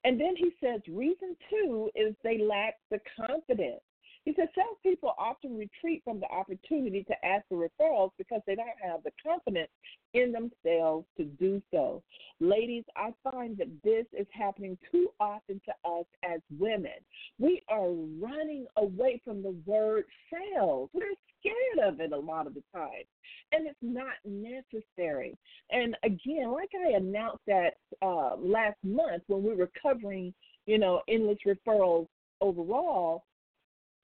[0.04, 3.82] And then he says, reason two is they lack the confidence.
[4.28, 8.68] He said salespeople often retreat from the opportunity to ask for referrals because they don't
[8.84, 9.70] have the confidence
[10.14, 12.04] in themselves to do so.
[12.42, 16.92] Ladies, I find that this is happening too often to us as women.
[17.40, 20.90] We are running away from the word sales.
[20.92, 23.06] We're scared of it a lot of the time,
[23.54, 25.38] and it's not necessary.
[25.72, 30.34] And again, like I announced that uh, last month when we were covering,
[30.66, 32.08] you know, endless referrals
[32.42, 33.24] overall,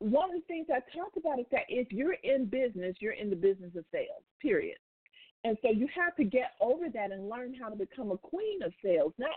[0.03, 3.29] one of the things I talked about is that if you're in business, you're in
[3.29, 4.77] the business of sales, period.
[5.45, 8.61] And so you have to get over that and learn how to become a queen
[8.63, 9.31] of sales, not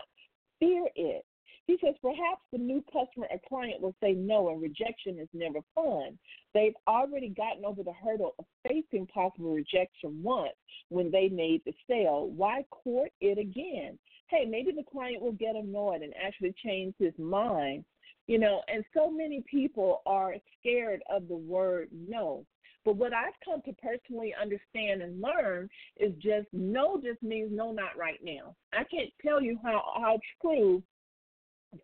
[0.59, 1.25] fear it.
[1.67, 5.59] He says perhaps the new customer or client will say no, and rejection is never
[5.75, 6.17] fun.
[6.53, 10.55] They've already gotten over the hurdle of facing possible rejection once
[10.89, 12.29] when they made the sale.
[12.35, 13.99] Why court it again?
[14.29, 17.83] Hey, maybe the client will get annoyed and actually change his mind
[18.27, 22.45] you know, and so many people are scared of the word no.
[22.85, 27.71] But what I've come to personally understand and learn is just no just means no,
[27.71, 28.55] not right now.
[28.73, 30.81] I can't tell you how, how true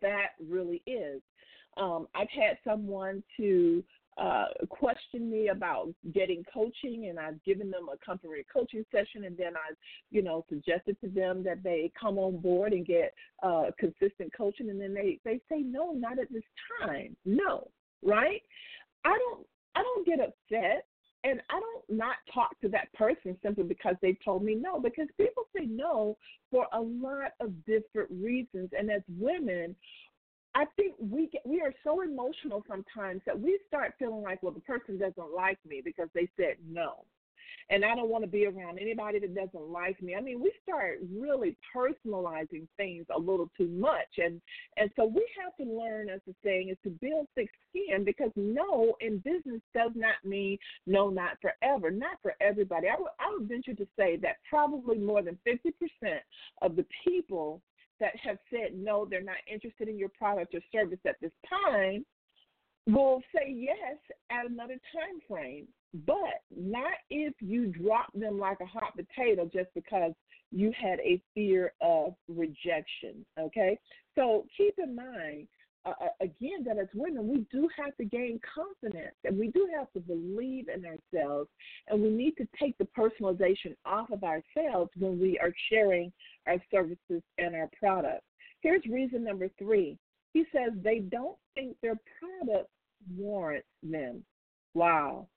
[0.02, 1.22] that really is.
[1.76, 3.84] Um, I've had someone to
[4.18, 9.38] uh, questioned me about getting coaching, and I've given them a company coaching session, and
[9.38, 9.76] then I've,
[10.12, 14.70] you know, suggested to them that they come on board and get uh, consistent coaching,
[14.70, 16.44] and then they they say no, not at this
[16.82, 17.70] time, no,
[18.04, 18.42] right?
[19.06, 19.46] I don't
[19.76, 20.86] I don't get upset
[21.24, 25.08] and I don't not talk to that person simply because they told me no, because
[25.18, 26.18] people say no
[26.52, 28.70] for a lot of different reasons.
[28.78, 29.76] And as women,
[30.56, 34.54] I think we get, we are so emotional sometimes that we start feeling like, well,
[34.54, 37.06] the person doesn't like me because they said no,
[37.70, 40.16] and I don't want to be around anybody that doesn't like me.
[40.16, 44.42] I mean, we start really personalizing things a little too much, and
[44.78, 48.32] and so we have to learn, as the saying is, to build thick skin because
[48.36, 52.88] no in business does not mean no, not forever, not for everybody.
[52.88, 56.22] I would I would venture to say that probably more than fifty percent
[56.62, 57.62] of the people
[58.04, 62.04] that have said no, they're not interested in your product or service at this time
[62.86, 63.98] will say yes
[64.30, 65.66] at another time frame,
[66.06, 70.12] but not if you drop them like a hot potato just because
[70.52, 73.26] you had a fear of rejection.
[73.40, 73.80] Okay,
[74.16, 75.48] so keep in mind
[76.22, 80.00] again that as women we do have to gain confidence and we do have to
[80.00, 81.50] believe in ourselves
[81.88, 86.12] and we need to take the personalization off of ourselves when we are sharing
[86.48, 88.26] our services and our products.
[88.62, 89.98] Here's reason number three.
[90.34, 92.70] He says they don't think their product
[93.18, 94.24] warrants them.
[94.74, 95.28] Wow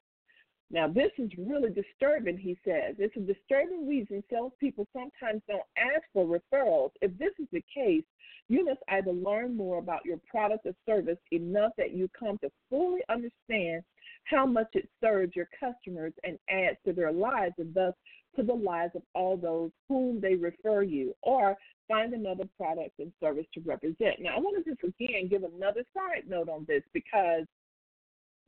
[0.70, 2.96] now, this is really disturbing, he says.
[2.98, 6.90] It's a disturbing reason salespeople sometimes don't ask for referrals.
[7.00, 8.02] If this is the case,
[8.48, 12.50] you must either learn more about your product or service enough that you come to
[12.68, 13.82] fully understand
[14.24, 17.94] how much it serves your customers and adds to their lives and thus
[18.34, 21.56] to the lives of all those whom they refer you, or
[21.88, 24.20] find another product and service to represent.
[24.20, 27.44] Now, I want to just again give another side note on this because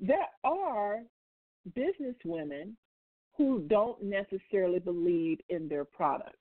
[0.01, 1.01] there are
[1.75, 2.77] business women
[3.37, 6.37] who don't necessarily believe in their product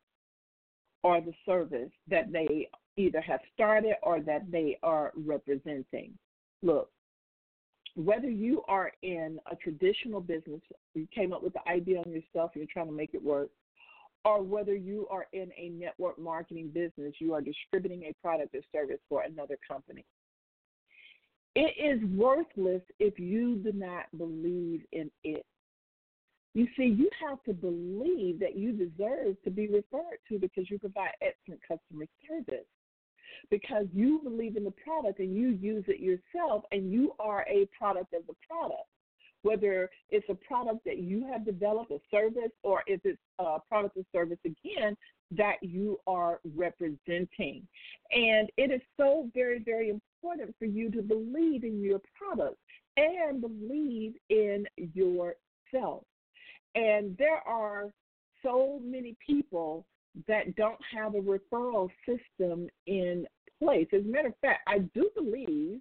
[1.04, 6.12] or the service that they either have started or that they are representing.
[6.64, 6.90] Look,
[7.96, 10.62] whether you are in a traditional business,
[10.96, 13.50] you came up with the idea on yourself, you're trying to make it work,
[14.26, 18.62] or whether you are in a network marketing business, you are distributing a product or
[18.72, 20.04] service for another company.
[21.60, 25.44] It is worthless if you do not believe in it.
[26.54, 30.78] You see, you have to believe that you deserve to be referred to because you
[30.78, 32.68] provide excellent customer service.
[33.50, 37.68] Because you believe in the product and you use it yourself, and you are a
[37.76, 38.88] product of the product.
[39.42, 43.98] Whether it's a product that you have developed, a service, or if it's a product
[43.98, 44.96] or service again
[45.32, 47.68] that you are representing.
[48.12, 52.58] And it is so very, very important for you to believe in your product
[52.98, 56.04] and believe in yourself.
[56.76, 57.92] And there are
[58.44, 59.86] so many people
[60.28, 63.26] that don't have a referral system in
[63.60, 63.88] place.
[63.94, 65.80] As a matter of fact, I do believe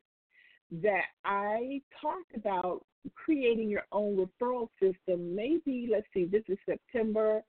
[0.83, 2.85] that I talked about
[3.15, 5.35] creating your own referral system.
[5.35, 7.43] Maybe, let's see, this is September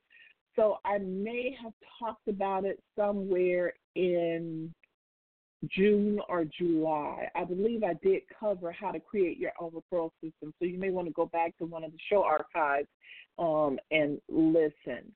[0.58, 4.74] So I may have talked about it somewhere in
[5.66, 7.30] June or July.
[7.36, 10.54] I believe I did cover how to create your own referral system.
[10.60, 12.88] So you may want to go back to one of the show archives
[13.40, 15.12] um, and listen.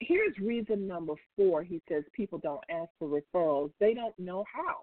[0.00, 1.62] Here's reason number four.
[1.62, 4.82] He says people don't ask for referrals, they don't know how.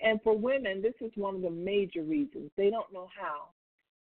[0.00, 2.50] And for women, this is one of the major reasons.
[2.56, 3.48] They don't know how.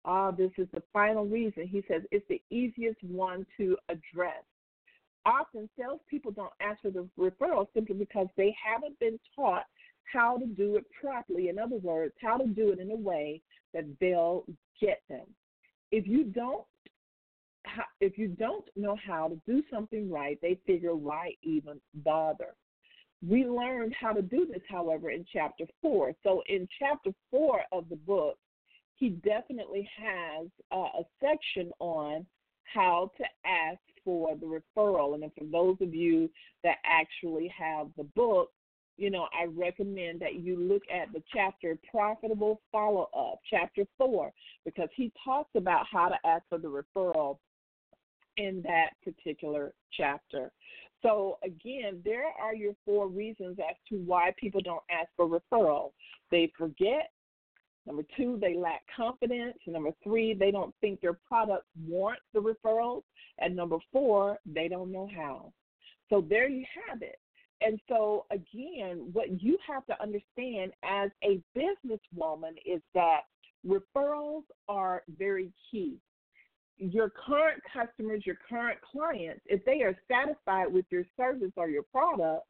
[0.06, 1.68] Ah, this is the final reason.
[1.68, 4.44] He says it's the easiest one to address.
[5.26, 9.66] Often, salespeople don't ask for the referral simply because they haven't been taught
[10.12, 11.50] how to do it properly.
[11.50, 13.42] In other words, how to do it in a way
[13.74, 14.46] that they'll
[14.80, 15.26] get them.
[15.92, 16.64] If you don't
[18.00, 22.54] if you don't know how to do something right, they figure why even bother.
[23.28, 26.14] We learned how to do this, however, in chapter four.
[26.22, 28.38] So in chapter four of the book,
[28.96, 32.26] he definitely has uh, a section on
[32.72, 35.16] how to ask for the referral.
[35.16, 36.30] And then for those of you
[36.64, 38.52] that actually have the book,
[38.98, 44.32] you know, I recommend that you look at the chapter Profitable Follow Up, chapter four,
[44.64, 47.40] because he talks about how to ask for the referral
[48.38, 50.52] in that particular chapter.
[51.02, 55.92] So, again, there are your four reasons as to why people don't ask for referral.
[56.32, 57.12] They forget.
[57.86, 59.58] Number two, they lack confidence.
[59.68, 63.04] Number three, they don't think their product warrants the referrals.
[63.40, 65.54] And number four, they don't know how.
[66.10, 67.20] So, there you have it.
[67.62, 73.22] And so, again, what you have to understand as a businesswoman is that
[73.66, 75.98] referrals are very key
[76.78, 81.84] your current customers, your current clients, if they are satisfied with your service or your
[81.84, 82.46] product,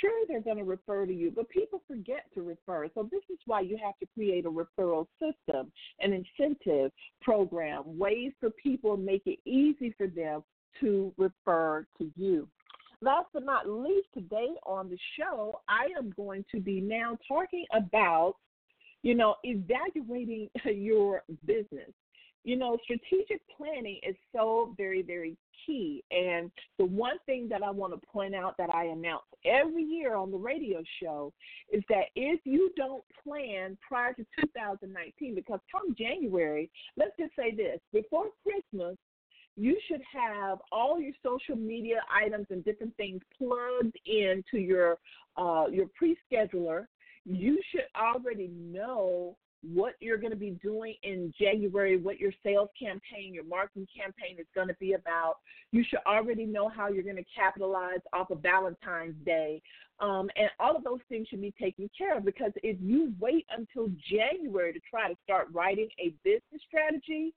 [0.00, 2.88] sure they're going to refer to you, but people forget to refer.
[2.94, 5.70] So this is why you have to create a referral system,
[6.00, 10.42] an incentive program, ways for people make it easy for them
[10.80, 12.48] to refer to you.
[13.02, 17.66] Last but not least, today on the show, I am going to be now talking
[17.74, 18.36] about,
[19.02, 21.90] you know, evaluating your business
[22.46, 25.36] you know, strategic planning is so very, very
[25.66, 26.04] key.
[26.12, 30.14] And the one thing that I want to point out that I announce every year
[30.14, 31.32] on the radio show
[31.72, 37.52] is that if you don't plan prior to 2019, because come January, let's just say
[37.52, 38.96] this before Christmas,
[39.56, 44.98] you should have all your social media items and different things plugged into your
[45.36, 46.86] uh, your pre-scheduler.
[47.24, 52.68] You should already know what you're going to be doing in January, what your sales
[52.78, 55.36] campaign, your marketing campaign is going to be about.
[55.72, 59.60] You should already know how you're going to capitalize off of Valentine's Day.
[59.98, 63.46] Um, and all of those things should be taken care of because if you wait
[63.56, 67.32] until January to try to start writing a business strategy,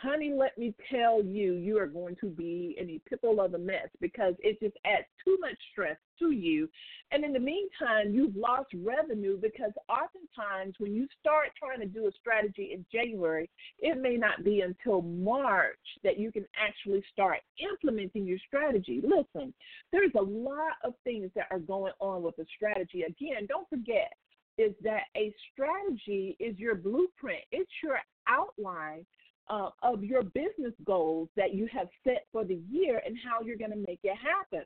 [0.00, 3.58] honey, let me tell you, you are going to be in a pickle of a
[3.58, 6.68] mess because it just adds too much stress to you.
[7.10, 12.06] And in the meantime, you've lost revenue because oftentimes when you start trying to do
[12.06, 17.38] a strategy in January, it may not be until March that you can actually start
[17.58, 19.02] implementing your strategy.
[19.02, 19.52] Listen,
[19.92, 23.02] there's a lot of things that are going on with a strategy.
[23.02, 24.12] Again, don't forget,
[24.58, 27.42] is that a strategy is your blueprint.
[27.52, 29.06] It's your outline
[29.50, 33.56] uh, of your business goals that you have set for the year and how you're
[33.56, 34.64] going to make it happen.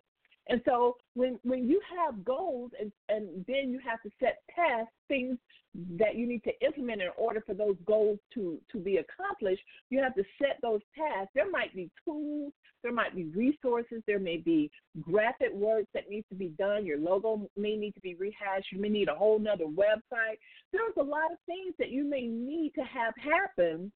[0.49, 4.93] And so when when you have goals and, and then you have to set tasks,
[5.07, 5.39] things
[5.99, 10.01] that you need to implement in order for those goals to, to be accomplished, you
[10.01, 11.31] have to set those tasks.
[11.35, 12.53] There might be tools,
[12.83, 14.71] there might be resources, there may be
[15.01, 16.85] graphic work that needs to be done.
[16.85, 18.73] Your logo may need to be rehashed.
[18.73, 20.39] You may need a whole nother website.
[20.73, 23.93] There's a lot of things that you may need to have happen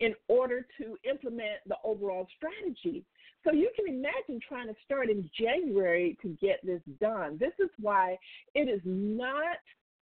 [0.00, 3.04] in order to implement the overall strategy.
[3.44, 7.36] So you can imagine trying to start in January to get this done.
[7.38, 8.16] This is why
[8.54, 9.58] it is not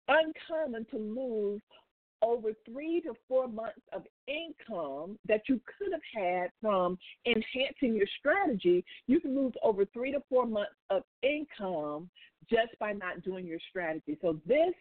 [0.09, 1.61] uncommon to lose
[2.23, 8.07] over three to four months of income that you could have had from enhancing your
[8.19, 8.85] strategy.
[9.09, 12.09] You can lose over three to four months of income
[12.49, 14.17] just by not doing your strategy.
[14.23, 14.73] So this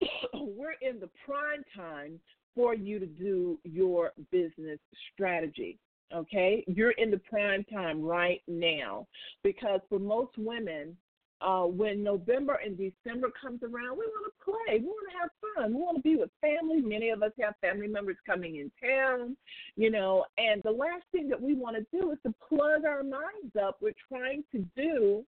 [0.34, 2.20] we're in the prime time
[2.56, 4.80] for you to do your business
[5.12, 5.78] strategy.
[6.14, 9.06] Okay, you're in the prime time right now
[9.42, 10.96] because for most women,
[11.40, 15.30] uh, when November and December comes around, we want to play, we want to have
[15.54, 16.80] fun, we want to be with family.
[16.80, 19.36] Many of us have family members coming in town,
[19.76, 23.02] you know, and the last thing that we want to do is to plug our
[23.02, 25.24] minds up with trying to do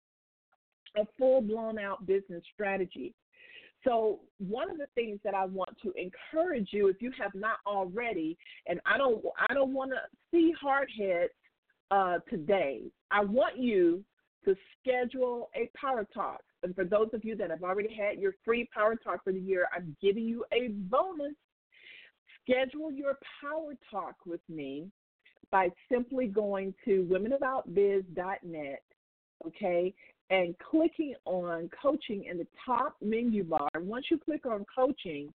[0.97, 3.15] a full blown out business strategy.
[3.85, 7.57] So one of the things that I want to encourage you, if you have not
[7.67, 9.99] already, and I don't, I don't want to
[10.31, 11.33] see hard heads
[11.91, 14.05] uh, today, I want you
[14.45, 16.41] to schedule a power talk.
[16.63, 19.41] And for those of you that have already had your free power talk for the
[19.41, 21.35] year, I'm giving you a bonus.
[22.43, 24.91] Schedule your power talk with me
[25.51, 28.83] by simply going to womenaboutbiz.net,
[29.47, 29.95] okay,
[30.33, 33.69] and clicking on coaching in the top menu bar.
[33.77, 35.33] Once you click on coaching,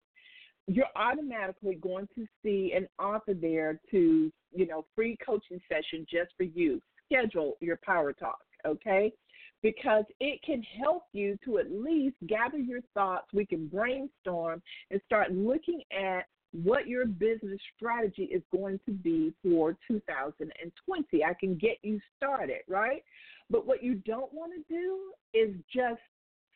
[0.66, 6.32] you're automatically going to see an offer there to, you know, free coaching session just
[6.36, 6.82] for you.
[7.06, 9.14] Schedule your power talk, okay?
[9.62, 13.28] Because it can help you to at least gather your thoughts.
[13.34, 16.26] We can brainstorm and start looking at
[16.64, 21.24] what your business strategy is going to be for 2020.
[21.24, 23.04] I can get you started, right?
[23.50, 26.02] But what you don't want to do is just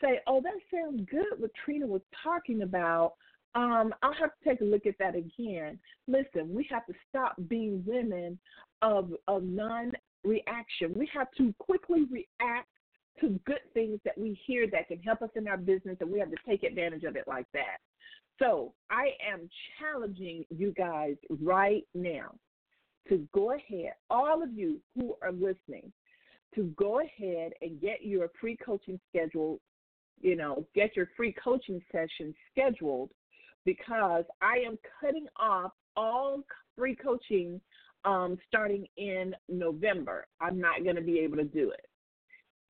[0.01, 3.13] say, oh, that sounds good, what Trina was talking about.
[3.53, 5.77] Um, I'll have to take a look at that again.
[6.07, 8.39] Listen, we have to stop being women
[8.81, 9.91] of, of non
[10.23, 10.93] reaction.
[10.95, 12.69] We have to quickly react
[13.19, 16.19] to good things that we hear that can help us in our business, and we
[16.19, 17.77] have to take advantage of it like that.
[18.41, 19.47] So I am
[19.79, 22.33] challenging you guys right now
[23.07, 25.91] to go ahead, all of you who are listening,
[26.55, 29.59] to go ahead and get your free coaching schedule,
[30.19, 33.11] you know, get your free coaching session scheduled
[33.63, 36.41] because I am cutting off all
[36.75, 37.61] free coaching
[38.05, 40.25] um, starting in November.
[40.39, 41.85] I'm not going to be able to do it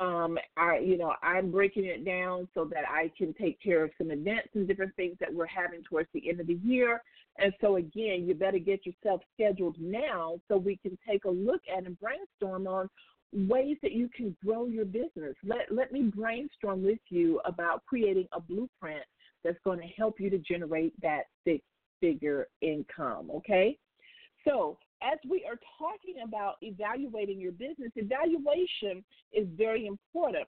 [0.02, 3.92] um, I, you know, I'm breaking it down so that I can take care of
[4.00, 7.04] some events and different things that we're having towards the end of the year.
[7.38, 11.62] And so, again, you better get yourself scheduled now so we can take a look
[11.72, 12.90] at and brainstorm on
[13.32, 15.36] ways that you can grow your business.
[15.44, 19.04] Let let me brainstorm with you about creating a blueprint
[19.44, 21.64] that's going to help you to generate that six
[22.02, 23.30] figure income.
[23.36, 23.78] Okay.
[24.46, 30.48] So as we are talking about evaluating your business, evaluation is very important.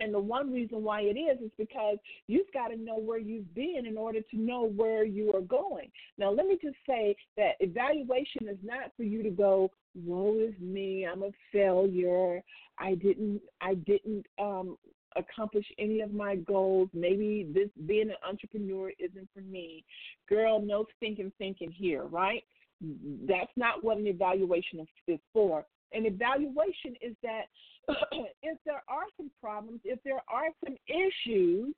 [0.00, 3.54] And the one reason why it is is because you've got to know where you've
[3.54, 5.90] been in order to know where you are going.
[6.18, 10.58] Now, let me just say that evaluation is not for you to go, "Woe is
[10.58, 11.06] me!
[11.06, 12.42] I'm a failure.
[12.78, 13.40] I didn't.
[13.60, 14.76] I didn't um,
[15.14, 16.88] accomplish any of my goals.
[16.92, 19.84] Maybe this being an entrepreneur isn't for me."
[20.28, 22.42] Girl, no stinking thinking here, right?
[22.80, 25.64] That's not what an evaluation is for.
[25.92, 27.44] An evaluation is that
[28.42, 31.74] if there are some problems, if there are some issues,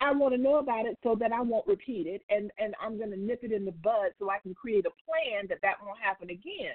[0.00, 2.98] I want to know about it so that I won't repeat it, and and I'm
[2.98, 5.76] going to nip it in the bud so I can create a plan that that
[5.84, 6.74] won't happen again.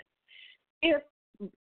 [0.81, 1.01] If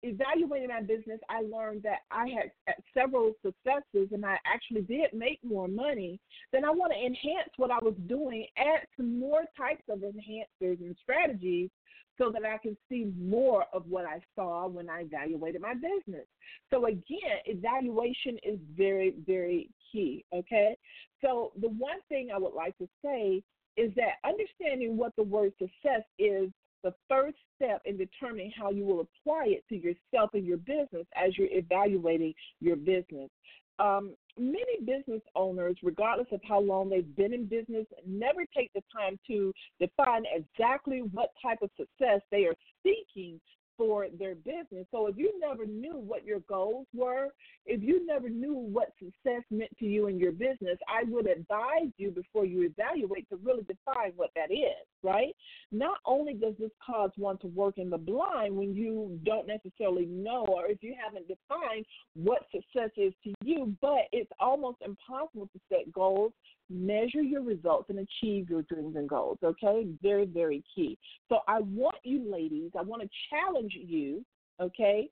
[0.03, 5.39] evaluating my business, I learned that I had several successes and I actually did make
[5.45, 6.21] more money,
[6.53, 10.81] then I want to enhance what I was doing, add some more types of enhancers
[10.81, 11.71] and strategies
[12.19, 16.27] so that I can see more of what I saw when I evaluated my business.
[16.71, 20.25] So, again, evaluation is very, very key.
[20.35, 20.77] Okay.
[21.25, 23.43] So, the one thing I would like to say
[23.77, 26.51] is that understanding what the word success is
[26.83, 31.07] the first step in determining how you will apply it to yourself and your business
[31.17, 33.31] as you're evaluating your business.
[33.79, 38.83] Um, many business owners, regardless of how long they've been in business, never take the
[38.93, 43.41] time to define exactly what type of success they are seeking
[43.79, 44.87] for their business.
[44.91, 47.29] So if you never knew what your goals were,
[47.65, 51.93] if you never knew what success meant to you in your business, I would advise
[51.97, 55.35] you before you evaluate to really define what that is, right?
[55.71, 60.07] Not only does this cause one to work in the blind when you don't necessarily
[60.07, 65.49] know or if you haven't defined what success is to you, but it's almost impossible
[65.53, 66.33] to set goals
[66.71, 69.39] measure your results and achieve your dreams and goals.
[69.43, 70.99] Okay, very, very key.
[71.29, 74.25] So I want you, ladies, I want to challenge you,
[74.61, 75.09] okay,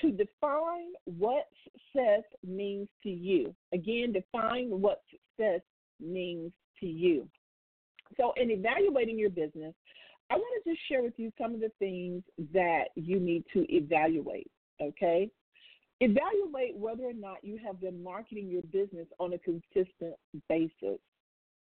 [0.00, 3.54] to define what success means to you.
[3.72, 5.60] Again, define what success
[6.00, 7.28] means to you.
[8.16, 9.74] So, in evaluating your business,
[10.30, 13.66] I want to just share with you some of the things that you need to
[13.72, 14.50] evaluate,
[14.80, 15.30] okay?
[16.00, 20.14] Evaluate whether or not you have been marketing your business on a consistent
[20.48, 20.98] basis.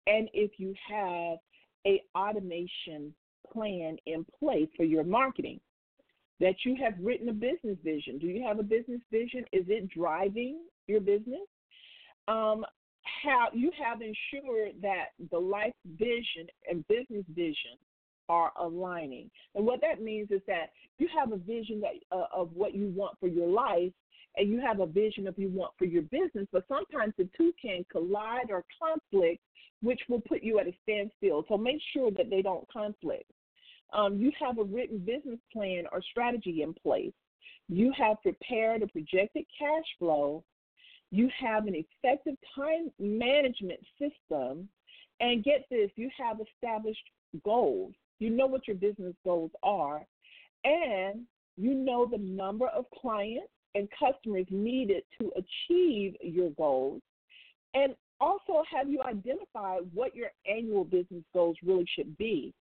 [0.07, 1.39] And if you have
[1.87, 3.14] a automation
[3.53, 5.61] plan in place for your marketing
[6.41, 8.18] that you have written a business vision.
[8.18, 9.45] Do you have a business vision?
[9.53, 10.59] Is it driving
[10.89, 11.41] your business?
[12.26, 12.64] Um,
[13.22, 17.76] how you have ensured that the life vision and business vision
[18.28, 19.30] are aligning.
[19.55, 22.89] And what that means is that you have a vision that uh, of what you
[22.89, 23.93] want for your life
[24.37, 27.53] and you have a vision of you want for your business, but sometimes the two
[27.61, 29.41] can collide or conflict,
[29.83, 31.45] which will put you at a standstill.
[31.49, 33.30] So make sure that they don't conflict.
[33.93, 37.12] Um, you have a written business plan or strategy in place.
[37.68, 40.45] You have prepared a projected cash flow.
[41.11, 44.68] You have an effective time management system.
[45.20, 47.05] And get this, you have established
[47.45, 47.93] goals.
[48.18, 50.07] You know what your business goals are.
[50.64, 51.22] And
[51.57, 57.01] you know the number of clients and customers needed to achieve your goals.
[57.75, 62.55] And also, have you identified what your annual business goals really should be?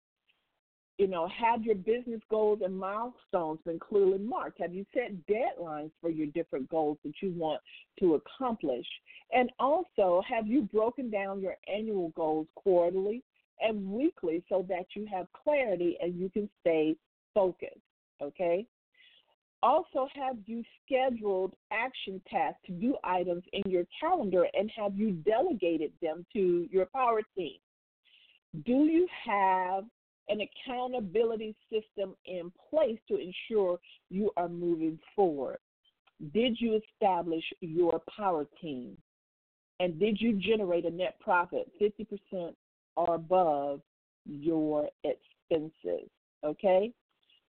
[0.99, 4.61] You know, have your business goals and milestones been clearly marked?
[4.61, 7.61] Have you set deadlines for your different goals that you want
[8.01, 8.87] to accomplish?
[9.33, 13.23] And also, have you broken down your annual goals quarterly
[13.61, 16.97] and weekly so that you have clarity and you can stay
[17.33, 17.79] focused?
[18.21, 18.67] Okay.
[19.63, 25.13] Also, have you scheduled action tasks to do items in your calendar and have you
[25.13, 27.57] delegated them to your power team?
[28.65, 29.85] Do you have
[30.29, 33.79] an accountability system in place to ensure
[34.11, 35.59] you are moving forward?
[36.33, 38.97] Did you establish your power team?
[39.81, 42.55] And did you generate a net profit 50%
[42.97, 43.81] or above
[44.25, 46.09] your expenses?
[46.45, 46.93] Okay?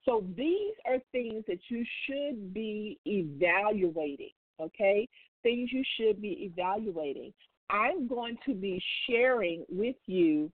[0.06, 4.30] So these are things that you should be evaluating,
[4.60, 5.08] okay?
[5.42, 7.32] Things you should be evaluating.
[7.68, 10.50] I'm going to be sharing with you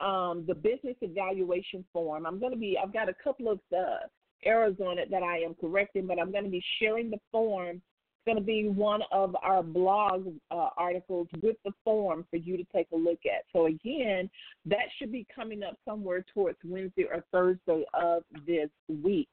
[0.00, 2.26] um, the business evaluation form.
[2.26, 4.06] I'm going to be, I've got a couple of uh,
[4.44, 7.82] errors on it that I am correcting, but I'm going to be sharing the form
[8.24, 12.64] going to be one of our blog uh, articles with the form for you to
[12.74, 13.44] take a look at.
[13.52, 14.30] So, again,
[14.66, 18.70] that should be coming up somewhere towards Wednesday or Thursday of this
[19.02, 19.28] week.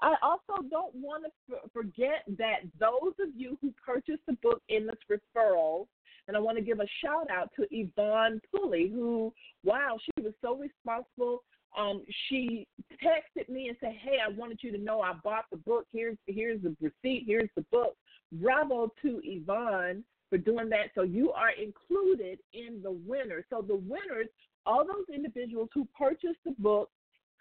[0.00, 4.86] I also don't want to forget that those of you who purchased the book in
[4.86, 5.86] this referral,
[6.26, 9.32] and I want to give a shout out to Yvonne Pulley, who,
[9.64, 11.42] wow, she was so responsible.
[11.78, 12.66] Um, she
[13.02, 15.86] texted me and said, "Hey, I wanted you to know I bought the book.
[15.92, 17.24] Here's here's the receipt.
[17.26, 17.96] Here's the book."
[18.32, 20.90] Bravo to Yvonne for doing that.
[20.94, 23.44] So you are included in the winners.
[23.50, 24.28] So the winners,
[24.66, 26.90] all those individuals who purchased the book,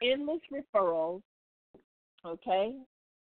[0.02, 1.22] Endless Referrals,
[2.26, 2.76] okay,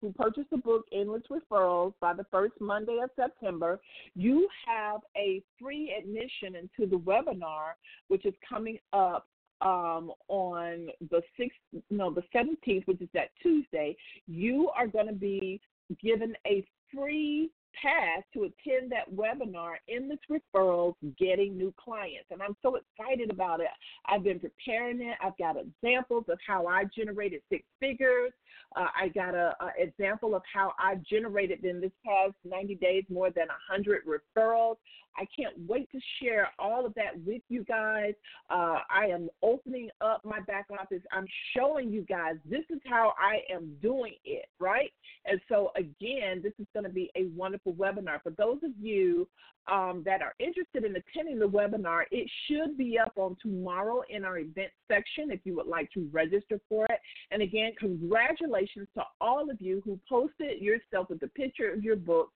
[0.01, 3.79] who purchased the book Endless Referrals by the first Monday of September,
[4.15, 7.73] you have a free admission into the webinar,
[8.09, 9.27] which is coming up
[9.61, 11.57] um, on the sixth,
[11.89, 13.95] no, the seventeenth, which is that Tuesday.
[14.27, 15.61] You are going to be
[16.01, 22.27] given a free pass to attend that webinar, Endless Referrals, Getting New Clients.
[22.31, 23.67] And I'm so excited about it.
[24.05, 25.17] I've been preparing it.
[25.21, 28.31] I've got examples of how I generated six figures.
[28.75, 33.29] Uh, I got an example of how I generated in this past 90 days more
[33.29, 34.75] than 100 referrals.
[35.17, 38.13] I can't wait to share all of that with you guys.
[38.49, 41.01] Uh, I am opening up my back office.
[41.11, 44.91] I'm showing you guys this is how I am doing it, right?
[45.25, 48.21] And so, again, this is going to be a wonderful webinar.
[48.23, 49.27] For those of you
[49.71, 54.25] um, that are interested in attending the webinar, it should be up on tomorrow in
[54.25, 56.99] our event section if you would like to register for it.
[57.31, 61.95] And again, congratulations to all of you who posted yourself with a picture of your
[61.95, 62.29] book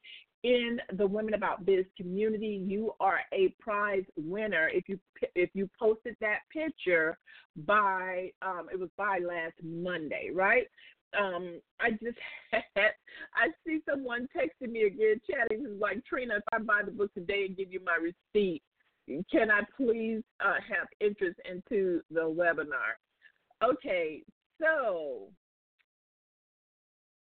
[0.43, 4.69] in the Women About Biz community, you are a prize winner.
[4.73, 4.99] If you
[5.35, 7.17] if you posted that picture
[7.65, 10.67] by um, it was by last Monday, right?
[11.19, 12.17] Um, I just
[12.51, 12.93] had
[13.33, 17.13] I see someone texting me again, chatting is like Trina, if I buy the book
[17.13, 18.61] today and give you my receipt,
[19.31, 22.95] can I please uh, have interest into the webinar?
[23.61, 24.23] Okay,
[24.61, 25.27] so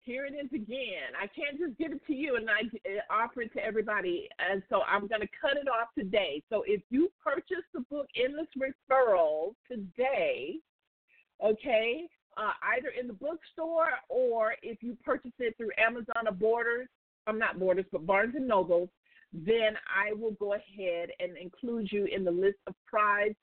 [0.08, 1.12] here it is again.
[1.22, 4.30] I can't just give it to you and I uh, offer it to everybody.
[4.40, 6.42] And so I'm going to cut it off today.
[6.50, 10.56] So if you purchase the book Endless Referral today,
[11.44, 12.06] okay,
[12.38, 16.88] uh, either in the bookstore or if you purchase it through Amazon or Borders,
[17.28, 18.90] I'm not Borders, but Barnes and Nobles,
[19.34, 23.36] then I will go ahead and include you in the list of prize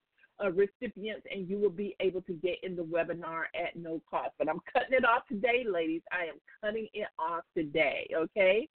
[0.43, 4.30] uh, recipients, and you will be able to get in the webinar at no cost.
[4.39, 6.03] But I'm cutting it off today, ladies.
[6.12, 8.68] I am cutting it off today, okay?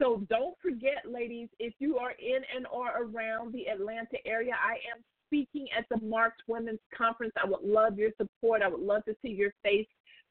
[0.00, 4.74] So don't forget, ladies, if you are in and or around the Atlanta area, I
[4.94, 7.32] am speaking at the Marks Women's Conference.
[7.42, 8.62] I would love your support.
[8.62, 9.86] I would love to see your face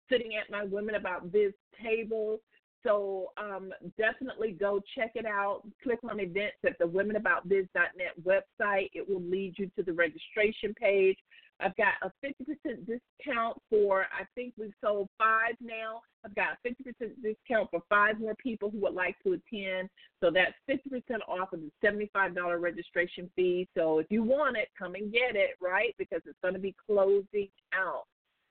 [0.09, 1.53] sitting at my Women About Biz
[1.83, 2.39] table.
[2.83, 5.63] So um, definitely go check it out.
[5.83, 8.89] Click on events at the womenaboutbiz.net website.
[8.93, 11.17] It will lead you to the registration page.
[11.61, 16.01] I've got a 50% discount for, I think we've sold five now.
[16.23, 19.89] I've got a 50% discount for five more people who would like to attend.
[20.21, 23.67] So that's 50% off of the $75 registration fee.
[23.75, 25.93] So if you want it, come and get it, right?
[25.97, 28.03] Because it's going to be closing out.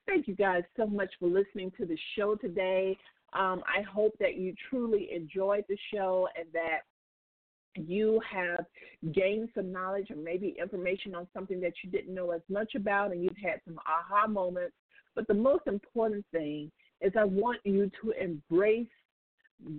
[0.07, 2.97] Thank you guys so much for listening to the show today.
[3.33, 6.81] Um, I hope that you truly enjoyed the show and that
[7.77, 8.65] you have
[9.13, 13.13] gained some knowledge or maybe information on something that you didn't know as much about
[13.13, 14.75] and you've had some aha moments.
[15.15, 16.71] But the most important thing
[17.01, 18.89] is I want you to embrace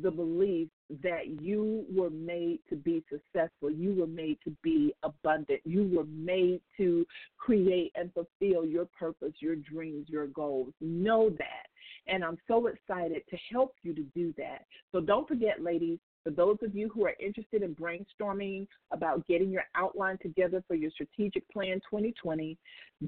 [0.03, 0.67] the belief
[1.03, 3.71] that you were made to be successful.
[3.71, 5.61] You were made to be abundant.
[5.63, 7.05] You were made to
[7.37, 10.73] create and fulfill your purpose, your dreams, your goals.
[10.81, 11.68] Know that.
[12.07, 14.65] And I'm so excited to help you to do that.
[14.91, 19.49] So don't forget, ladies, for those of you who are interested in brainstorming about getting
[19.49, 22.57] your outline together for your strategic plan 2020,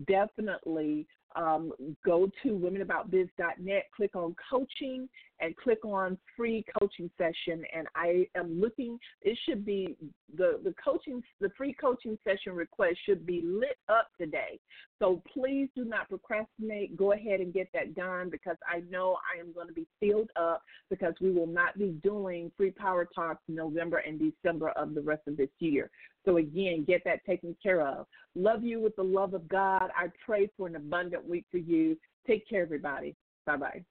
[0.08, 1.72] definitely um,
[2.06, 5.08] go to womenaboutbiz.net, click on coaching,
[5.42, 7.64] and click on free coaching session.
[7.76, 9.96] And I am looking, it should be
[10.36, 14.60] the, the coaching, the free coaching session request should be lit up today.
[15.00, 16.96] So please do not procrastinate.
[16.96, 20.30] Go ahead and get that done because I know I am going to be filled
[20.36, 25.02] up because we will not be doing free power talks November and December of the
[25.02, 25.89] rest of this year.
[26.26, 28.06] So again, get that taken care of.
[28.36, 29.89] Love you with the love of God.
[29.96, 31.98] I pray for an abundant week for you.
[32.28, 33.16] Take care, everybody.
[33.46, 33.84] Bye bye.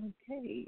[0.00, 0.66] Okay.